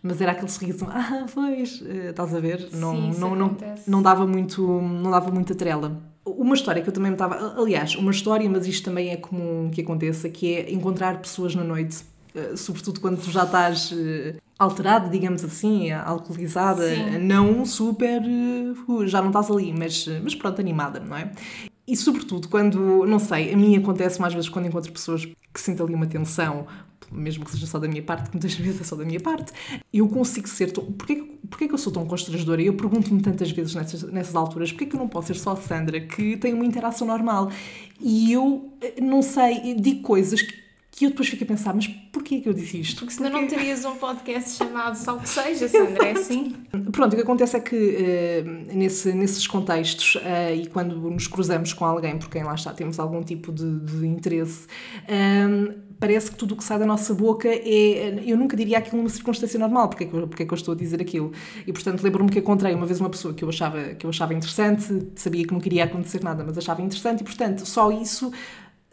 [0.02, 2.68] mas era aquele sorriso, ah, pois, eh, estás a ver?
[2.72, 6.00] Não, Sim, não, não, não, dava muito, não dava muita trela.
[6.24, 7.60] Uma história que eu também me estava.
[7.60, 11.64] Aliás, uma história, mas isto também é comum que aconteça, que é encontrar pessoas na
[11.64, 17.18] noite, eh, sobretudo quando tu já estás eh, alterada, digamos assim, alcoolizada, Sim.
[17.18, 18.22] não super.
[19.06, 21.32] Já não estás ali, mas, mas pronto, animada, não é?
[21.86, 25.84] E sobretudo quando, não sei, a mim acontece mais vezes quando encontro pessoas que sentem
[25.84, 26.66] ali uma tensão
[27.10, 29.52] mesmo que seja só da minha parte, que muitas vezes é só da minha parte,
[29.92, 30.72] eu consigo ser.
[30.72, 32.62] Porquê, porquê que eu sou tão constrangedora?
[32.62, 35.56] Eu pergunto-me tantas vezes nessas, nessas alturas: porquê que eu não posso ser só a
[35.56, 37.50] Sandra, que tem uma interação normal?
[38.00, 40.65] E eu, eh, não sei, digo coisas que
[40.96, 43.00] que eu depois fico a pensar, mas porquê que eu disse isto?
[43.00, 46.54] Porque senão não terias um podcast chamado Salve Seja, Sandra, é assim?
[46.90, 51.74] Pronto, o que acontece é que uh, nesse, nesses contextos uh, e quando nos cruzamos
[51.74, 54.66] com alguém por quem lá está temos algum tipo de, de interesse,
[55.02, 58.22] uh, parece que tudo o que sai da nossa boca é.
[58.24, 60.56] Eu nunca diria aquilo numa circunstância normal, porque é que, eu, porque é que eu
[60.56, 61.30] estou a dizer aquilo?
[61.66, 64.32] E portanto lembro-me que encontrei uma vez uma pessoa que eu, achava, que eu achava
[64.32, 68.32] interessante, sabia que não queria acontecer nada, mas achava interessante, e portanto só isso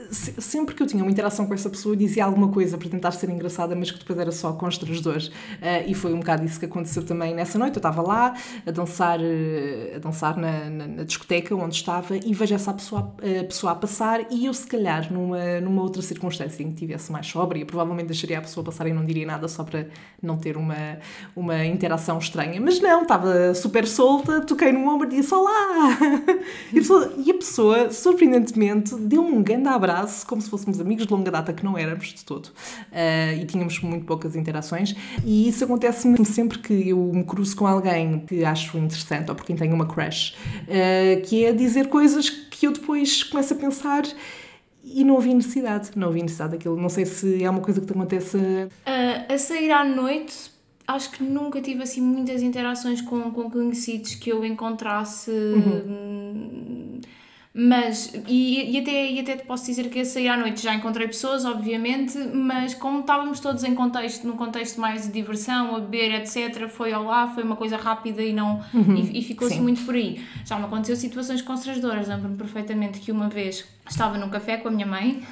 [0.10, 3.30] sempre que eu tinha uma interação com essa pessoa, dizia alguma coisa para tentar ser
[3.30, 5.18] engraçada, mas que depois era só constrangedor.
[5.18, 7.76] Uh, e foi um bocado isso que aconteceu também nessa noite.
[7.76, 8.34] Eu estava lá
[8.66, 13.14] a dançar, uh, a dançar na, na, na, discoteca onde estava e vejo essa pessoa,
[13.20, 14.32] a pessoa a passar.
[14.32, 18.40] E eu, se calhar, numa, numa outra circunstância em que tivesse mais sóbria, provavelmente deixaria
[18.40, 19.88] a pessoa passar e não diria nada só para
[20.22, 20.98] não ter uma,
[21.36, 22.60] uma interação estranha.
[22.60, 25.98] Mas não, estava super solta, toquei no ombro e disse Olá!
[26.74, 27.10] E a pessoa,
[27.54, 31.78] pessoa surpreendentemente, deu-me um grande abraço como se fôssemos amigos de longa data, que não
[31.78, 32.48] éramos de todo.
[32.48, 34.96] Uh, e tínhamos muito poucas interações.
[35.26, 39.46] E isso acontece-me sempre que eu me cruzo com alguém que acho interessante ou por
[39.46, 44.04] quem tenho uma crush, uh, que é dizer coisas que eu depois começo a pensar
[44.84, 46.76] e não havia necessidade, não havia necessidade daquilo.
[46.80, 48.38] Não sei se é uma coisa que te acontece.
[48.38, 50.52] Uh, a sair à noite,
[50.88, 55.32] acho que nunca tive assim muitas interações com, com conhecidos que eu encontrasse.
[55.32, 57.02] Uhum
[57.56, 60.74] mas, e, e, até, e até te posso dizer que a sair à noite já
[60.74, 65.80] encontrei pessoas, obviamente, mas como estávamos todos em contexto, num contexto mais de diversão, a
[65.80, 69.60] beber, etc., foi ao lá, foi uma coisa rápida e não uhum, e, e ficou-se
[69.62, 70.20] muito por aí.
[70.44, 74.72] Já me aconteceu situações constrangedoras, lembro-me perfeitamente que uma vez estava num café com a
[74.72, 75.24] minha mãe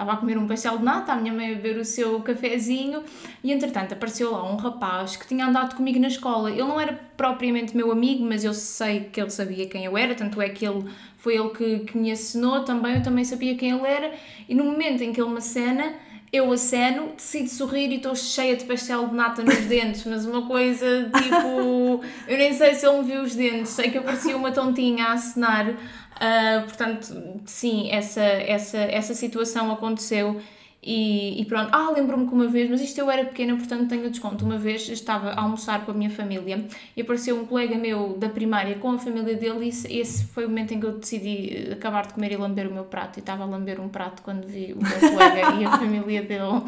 [0.00, 3.02] estava a comer um pastel de nata, a minha mãe a beber o seu cafezinho
[3.44, 6.50] e entretanto apareceu lá um rapaz que tinha andado comigo na escola.
[6.50, 10.14] Ele não era propriamente meu amigo, mas eu sei que ele sabia quem eu era,
[10.14, 10.84] tanto é que ele
[11.18, 14.14] foi ele que, que me assinou também, eu também sabia quem ele era
[14.48, 15.92] e no momento em que ele me acena
[16.32, 20.46] eu aceno, decido sorrir e estou cheia de pastel de nata nos dentes, mas uma
[20.46, 22.00] coisa tipo.
[22.28, 25.06] Eu nem sei se ele me viu os dentes, sei que eu parecia uma tontinha
[25.06, 25.68] a acenar.
[25.70, 30.40] Uh, portanto, sim, essa, essa, essa situação aconteceu
[30.82, 31.68] e, e pronto.
[31.72, 34.44] Ah, lembro-me que uma vez, mas isto eu era pequena, portanto tenho desconto.
[34.44, 36.64] Uma vez estava a almoçar com a minha família
[36.96, 40.48] e apareceu um colega meu da primária com a família dele e esse foi o
[40.48, 43.18] momento em que eu decidi acabar de comer e lamber o meu prato.
[43.18, 46.62] E estava a lamber um prato quando vi o meu colega e a família dele.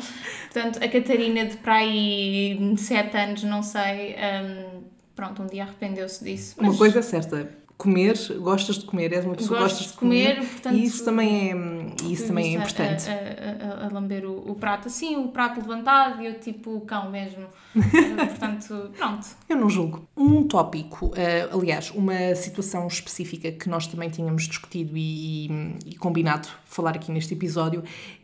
[0.53, 4.15] Portanto, a Catarina de para aí 7 anos, não sei.
[4.15, 4.83] Um,
[5.17, 6.57] pronto, um dia arrependeu-se disso.
[6.59, 6.69] Mas...
[6.69, 7.49] Uma coisa é certa,
[7.83, 11.05] comer, gostas de comer, és uma pessoa que gostas de comer, comer portanto, e isso
[11.05, 13.07] também é, isso também é importante.
[13.11, 17.11] A, a, a, lamber o, o, prato, assim, o prato levantado e eu tipo cão
[17.11, 17.45] mesmo.
[17.75, 19.27] portanto, pronto.
[19.49, 20.07] Eu não julgo.
[20.17, 26.47] Um tópico, uh, aliás, uma situação específica que nós também tínhamos discutido e, e combinado
[26.65, 27.83] falar aqui neste episódio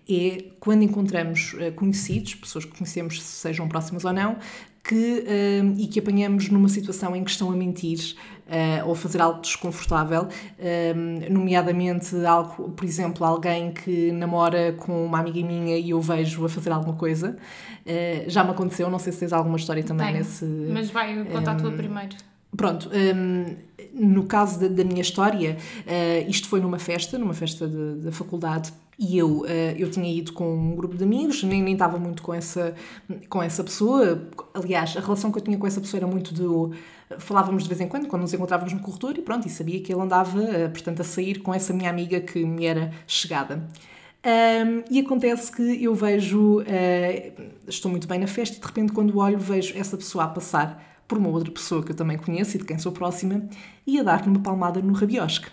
[0.09, 4.37] é quando encontramos uh, conhecidos, pessoas que conhecemos, sejam próximas ou não,
[4.89, 8.17] que, uh, e que apanhamos numa situação em que estão a mentir
[8.87, 15.19] ou a fazer algo desconfortável, uh, nomeadamente algo, por exemplo, alguém que namora com uma
[15.19, 17.37] amiga minha e eu vejo a fazer alguma coisa.
[18.27, 20.45] já me aconteceu, não sei se tens alguma história também Tenho, nesse.
[20.45, 22.17] Mas vai contar um, a tua primeiro.
[22.57, 23.57] Pronto, um,
[23.93, 28.73] no caso da, da minha história, uh, isto foi numa festa, numa festa da faculdade,
[28.99, 29.47] e eu,
[29.77, 32.75] eu tinha ido com um grupo de amigos, nem, nem estava muito com essa,
[33.29, 34.29] com essa pessoa.
[34.53, 36.73] Aliás, a relação que eu tinha com essa pessoa era muito do.
[37.19, 39.93] Falávamos de vez em quando, quando nos encontrávamos no corredor, e pronto, e sabia que
[39.93, 43.67] ele andava, uh, portanto, a sair com essa minha amiga que me era chegada.
[44.25, 48.93] Um, e acontece que eu vejo, uh, estou muito bem na festa, e de repente,
[48.93, 52.57] quando olho, vejo essa pessoa a passar por uma outra pessoa que eu também conheço
[52.57, 53.43] e de quem sou próxima
[53.87, 55.49] e a dar-lhe uma palmada no rabiosque.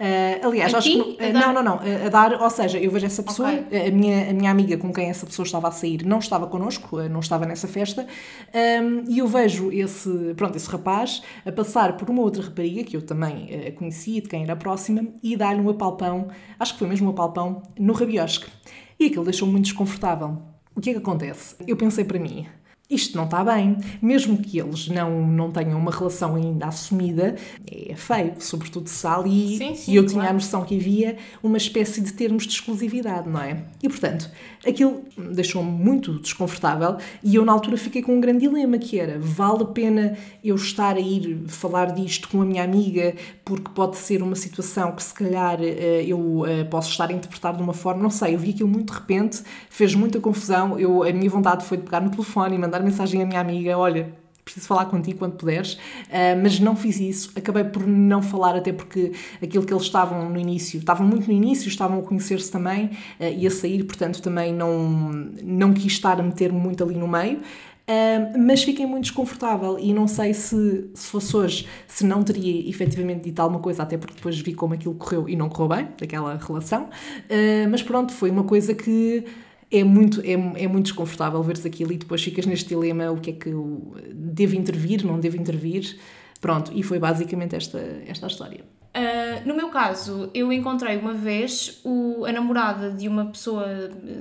[0.00, 1.00] Uh, aliás, Aqui?
[1.00, 1.24] acho que.
[1.24, 1.76] Uh, não, não, não.
[1.78, 3.88] Uh, a dar, ou seja, eu vejo essa pessoa, okay.
[3.88, 6.98] a, minha, a minha amiga com quem essa pessoa estava a sair não estava connosco,
[7.08, 8.06] não estava nessa festa,
[8.54, 12.96] um, e eu vejo esse, pronto, esse rapaz a passar por uma outra rapariga que
[12.96, 16.28] eu também uh, conhecia, de quem era próxima, e dar-lhe um apalpão,
[16.60, 18.46] acho que foi mesmo um apalpão, no rabiosque.
[19.00, 20.38] E aquilo deixou-me muito desconfortável.
[20.76, 21.56] O que é que acontece?
[21.66, 22.46] Eu pensei para mim,
[22.90, 23.76] isto não está bem.
[24.00, 27.36] Mesmo que eles não, não tenham uma relação ainda assumida,
[27.70, 29.58] é feio, sobretudo se ali.
[29.58, 30.18] Sim, sim, e eu claro.
[30.18, 33.64] tinha a noção que havia uma espécie de termos de exclusividade, não é?
[33.82, 34.30] E portanto,
[34.66, 39.18] aquilo deixou-me muito desconfortável e eu na altura fiquei com um grande dilema que era,
[39.18, 43.14] vale a pena eu estar a ir falar disto com a minha amiga
[43.44, 47.56] porque pode ser uma situação que se calhar eh, eu eh, posso estar a interpretar
[47.56, 51.02] de uma forma, não sei, eu vi aquilo muito de repente, fez muita confusão, eu,
[51.02, 53.76] a minha vontade foi de pegar no telefone e mandar mandar mensagem à minha amiga:
[53.76, 54.12] olha,
[54.44, 58.72] preciso falar contigo quando puderes, uh, mas não fiz isso, acabei por não falar, até
[58.72, 59.12] porque
[59.42, 63.24] aquilo que eles estavam no início, estavam muito no início, estavam a conhecer-se também uh,
[63.36, 65.10] e a sair, portanto também não,
[65.42, 67.40] não quis estar a meter-me muito ali no meio.
[67.88, 72.68] Uh, mas fiquei muito desconfortável e não sei se, se fosse hoje, se não teria
[72.68, 75.88] efetivamente dito alguma coisa, até porque depois vi como aquilo correu e não correu bem,
[75.98, 76.90] daquela relação.
[77.70, 79.24] mas pronto, foi uma coisa que
[79.70, 83.30] é muito, é, é muito desconfortável veres aquilo e depois ficas neste dilema: o que
[83.30, 85.98] é que eu devo intervir, não devo intervir.
[86.40, 88.64] Pronto, e foi basicamente esta, esta a história.
[88.96, 93.66] Uh, no meu caso, eu encontrei uma vez o, a namorada de uma pessoa,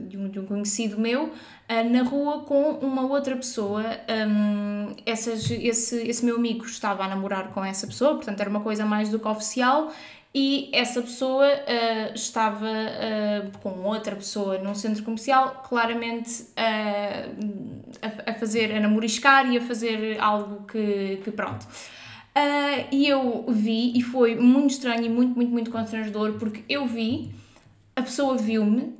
[0.07, 3.83] de um, de um conhecido meu, uh, na rua com uma outra pessoa.
[4.27, 8.61] Um, essas, esse, esse meu amigo estava a namorar com essa pessoa, portanto era uma
[8.61, 9.91] coisa mais do que oficial.
[10.39, 12.67] E essa pessoa uh, estava
[13.63, 20.19] com outra pessoa num centro comercial, claramente a, a fazer, a namoriscar e a fazer
[20.19, 21.63] algo que, que pronto.
[21.63, 26.85] Uh, e eu vi, e foi muito estranho e muito, muito, muito constrangedor, porque eu
[26.85, 27.31] vi,
[27.95, 28.93] a pessoa viu-me,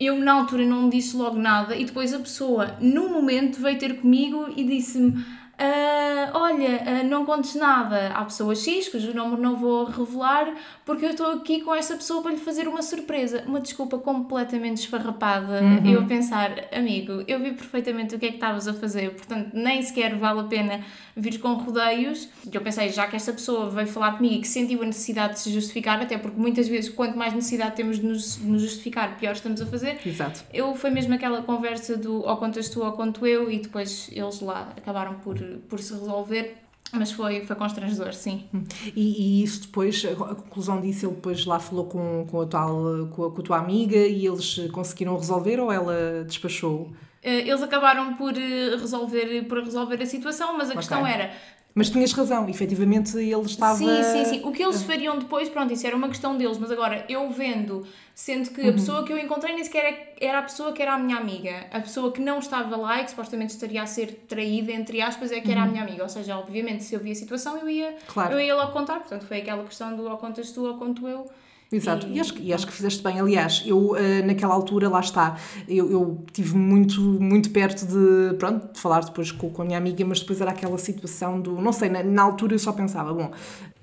[0.00, 4.00] eu na altura não disse logo nada, e depois a pessoa, num momento, veio ter
[4.00, 5.24] comigo e disse-me
[5.60, 10.54] Uh, olha, uh, não contes nada à pessoa X, cujo nome não vou revelar,
[10.86, 13.44] porque eu estou aqui com essa pessoa para lhe fazer uma surpresa.
[13.46, 15.60] Uma desculpa completamente esfarrapada.
[15.60, 15.92] Uhum.
[15.92, 19.50] Eu a pensar, amigo, eu vi perfeitamente o que é que estavas a fazer, portanto,
[19.52, 20.80] nem sequer vale a pena
[21.14, 22.28] vir com rodeios.
[22.50, 25.34] E eu pensei, já que esta pessoa veio falar comigo e que sentiu a necessidade
[25.34, 28.62] de se justificar, até porque muitas vezes, quanto mais necessidade temos de nos, de nos
[28.62, 29.98] justificar, pior estamos a fazer.
[30.06, 30.42] Exato.
[30.54, 34.40] Eu foi mesmo aquela conversa do ou contas tu ou conto eu, e depois eles
[34.40, 36.56] lá acabaram por por se resolver.
[36.92, 38.48] Mas foi, foi constrangedor, sim.
[38.96, 43.08] E, e, isso depois, a conclusão disso, ele depois lá falou com, com, a, tal,
[43.14, 46.90] com, a, com a tua amiga e eles conseguiram resolver ou ela despachou?
[47.22, 50.76] Eh, eles acabaram por eh, resolver, por resolver a situação, mas a okay.
[50.78, 51.30] questão era
[51.74, 53.76] mas tinhas razão, efetivamente ele estava.
[53.76, 54.40] Sim, sim, sim.
[54.44, 57.86] O que eles fariam depois, pronto, isso era uma questão deles, mas agora eu vendo,
[58.14, 58.72] sendo que a uhum.
[58.72, 61.80] pessoa que eu encontrei nem sequer era a pessoa que era a minha amiga, a
[61.80, 65.40] pessoa que não estava lá e que supostamente estaria a ser traída, entre aspas, é
[65.40, 65.70] que era a uhum.
[65.70, 66.02] minha amiga.
[66.02, 68.34] Ou seja, obviamente, se eu via a situação, eu ia, claro.
[68.34, 68.98] eu ia logo contar.
[68.98, 71.30] Portanto, foi aquela questão do ou contas tu ou conto eu.
[71.72, 73.20] Exato, e, e, acho, e acho que fizeste bem.
[73.20, 75.36] Aliás, eu uh, naquela altura, lá está,
[75.68, 79.78] eu, eu tive muito, muito perto de, pronto, de falar depois com, com a minha
[79.78, 83.14] amiga, mas depois era aquela situação do, não sei, na, na altura eu só pensava,
[83.14, 83.30] bom,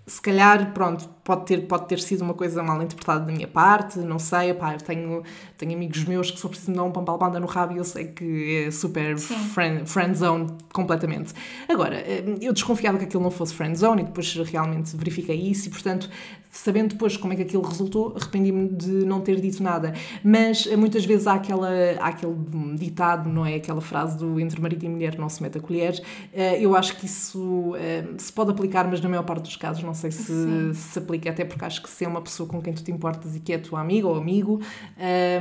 [0.05, 3.99] se calhar, pronto, pode ter, pode ter sido uma coisa mal interpretada da minha parte,
[3.99, 5.23] não sei, pá, eu tenho,
[5.57, 7.84] tenho amigos meus que se for preciso me dar um pampalbanda no rabo e eu
[7.84, 11.34] sei que é super friend, friend zone completamente.
[11.67, 15.67] Agora, eh, eu desconfiava que aquilo não fosse friend zone e depois realmente verifiquei isso
[15.67, 16.09] e, portanto,
[16.49, 19.93] sabendo depois como é que aquilo resultou, arrependi-me de não ter dito nada.
[20.23, 21.69] Mas eh, muitas vezes há, aquela,
[21.99, 22.36] há aquele
[22.75, 23.55] ditado, não é?
[23.55, 26.01] Aquela frase do entre marido e mulher não se mete a colher.
[26.34, 27.73] Eh, eu acho que isso
[28.17, 30.73] se pode aplicar, mas na maior parte dos casos não sei se Sim.
[30.73, 33.36] se aplica, até porque acho que se é uma pessoa com quem tu te importas
[33.36, 34.61] e que é tua amiga ou amigo,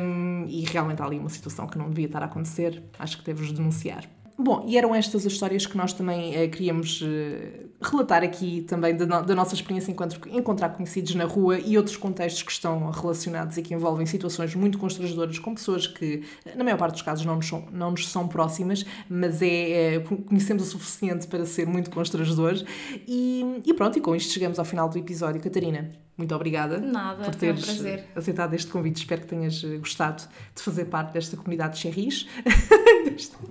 [0.01, 3.25] um, e realmente há ali uma situação que não devia estar a acontecer, acho que
[3.25, 4.05] deves denunciar.
[4.39, 7.07] Bom, e eram estas as histórias que nós também uh, queríamos uh,
[7.81, 11.97] relatar aqui também da, no, da nossa experiência enquanto encontrar conhecidos na rua e outros
[11.97, 16.23] contextos que estão relacionados e que envolvem situações muito constrangedoras com pessoas que,
[16.55, 20.01] na maior parte dos casos, não nos são, não nos são próximas, mas é, é
[20.01, 22.65] conhecemos o suficiente para ser muito constrangedores.
[23.07, 25.41] E, e pronto, e com isto chegamos ao final do episódio.
[25.41, 28.97] Catarina, muito obrigada Nada, por teres um aceitado este convite.
[28.97, 30.23] Espero que tenhas eh, gostado
[30.55, 32.27] de fazer parte desta comunidade de Cherries.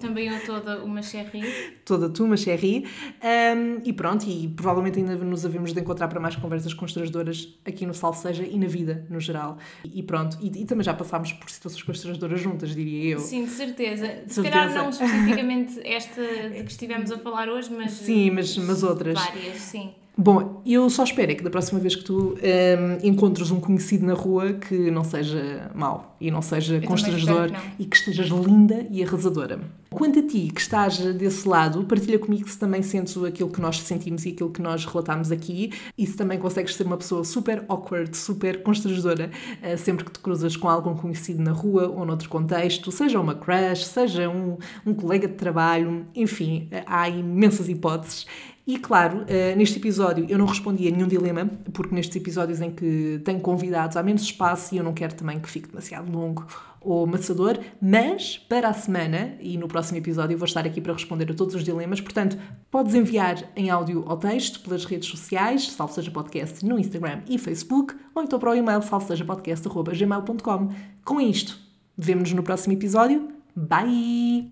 [0.01, 1.43] Também eu toda uma Cherry.
[1.86, 2.86] Toda tu uma Cherry.
[3.23, 7.86] Um, e pronto, e provavelmente ainda nos havemos de encontrar para mais conversas constrangedoras aqui
[7.86, 9.57] no Salseja e na vida no geral.
[9.84, 13.20] E, pronto, e, e, também já passámos por situações constrangedoras juntas, diria eu.
[13.20, 14.07] Sim, de certeza.
[14.07, 14.49] De Se certeza.
[14.49, 17.91] calhar não especificamente esta de que estivemos a falar hoje, mas.
[17.91, 19.20] Sim, mas, mas outras.
[19.20, 19.93] Várias, sim.
[20.18, 24.05] Bom, eu só espero é que da próxima vez que tu um, encontres um conhecido
[24.05, 28.28] na rua que não seja mau e não seja eu constrangedor que e que estejas
[28.28, 29.59] linda e arrasadora.
[29.89, 33.80] Quanto a ti, que estás desse lado, partilha comigo se também sentes aquilo que nós
[33.80, 37.66] sentimos e aquilo que nós relatámos aqui e se também consegues ser uma pessoa super
[37.68, 39.30] awkward, super constrangedora
[39.61, 43.36] uh, sempre que te cruzas com algum conhecido na rua ou noutro contexto, seja uma
[43.36, 48.26] crush, seja um, um colega de trabalho, enfim, há imensas hipóteses.
[48.68, 52.72] E claro, uh, neste episódio eu não respondi a nenhum dilema, porque nestes episódios em
[52.72, 56.47] que tenho convidados há menos espaço e eu não quero também que fique demasiado longo
[56.82, 61.32] ou maçador, mas para a semana e no próximo episódio vou estar aqui para responder
[61.32, 62.38] a todos os dilemas, portanto
[62.70, 67.38] podes enviar em áudio ou texto pelas redes sociais, salve seja podcast no Instagram e
[67.38, 70.70] Facebook, ou então para o e-mail salvesejapodcast.gmail.com.
[71.03, 71.57] Com isto,
[71.97, 73.30] vemo-nos no próximo episódio.
[73.55, 74.43] Bye!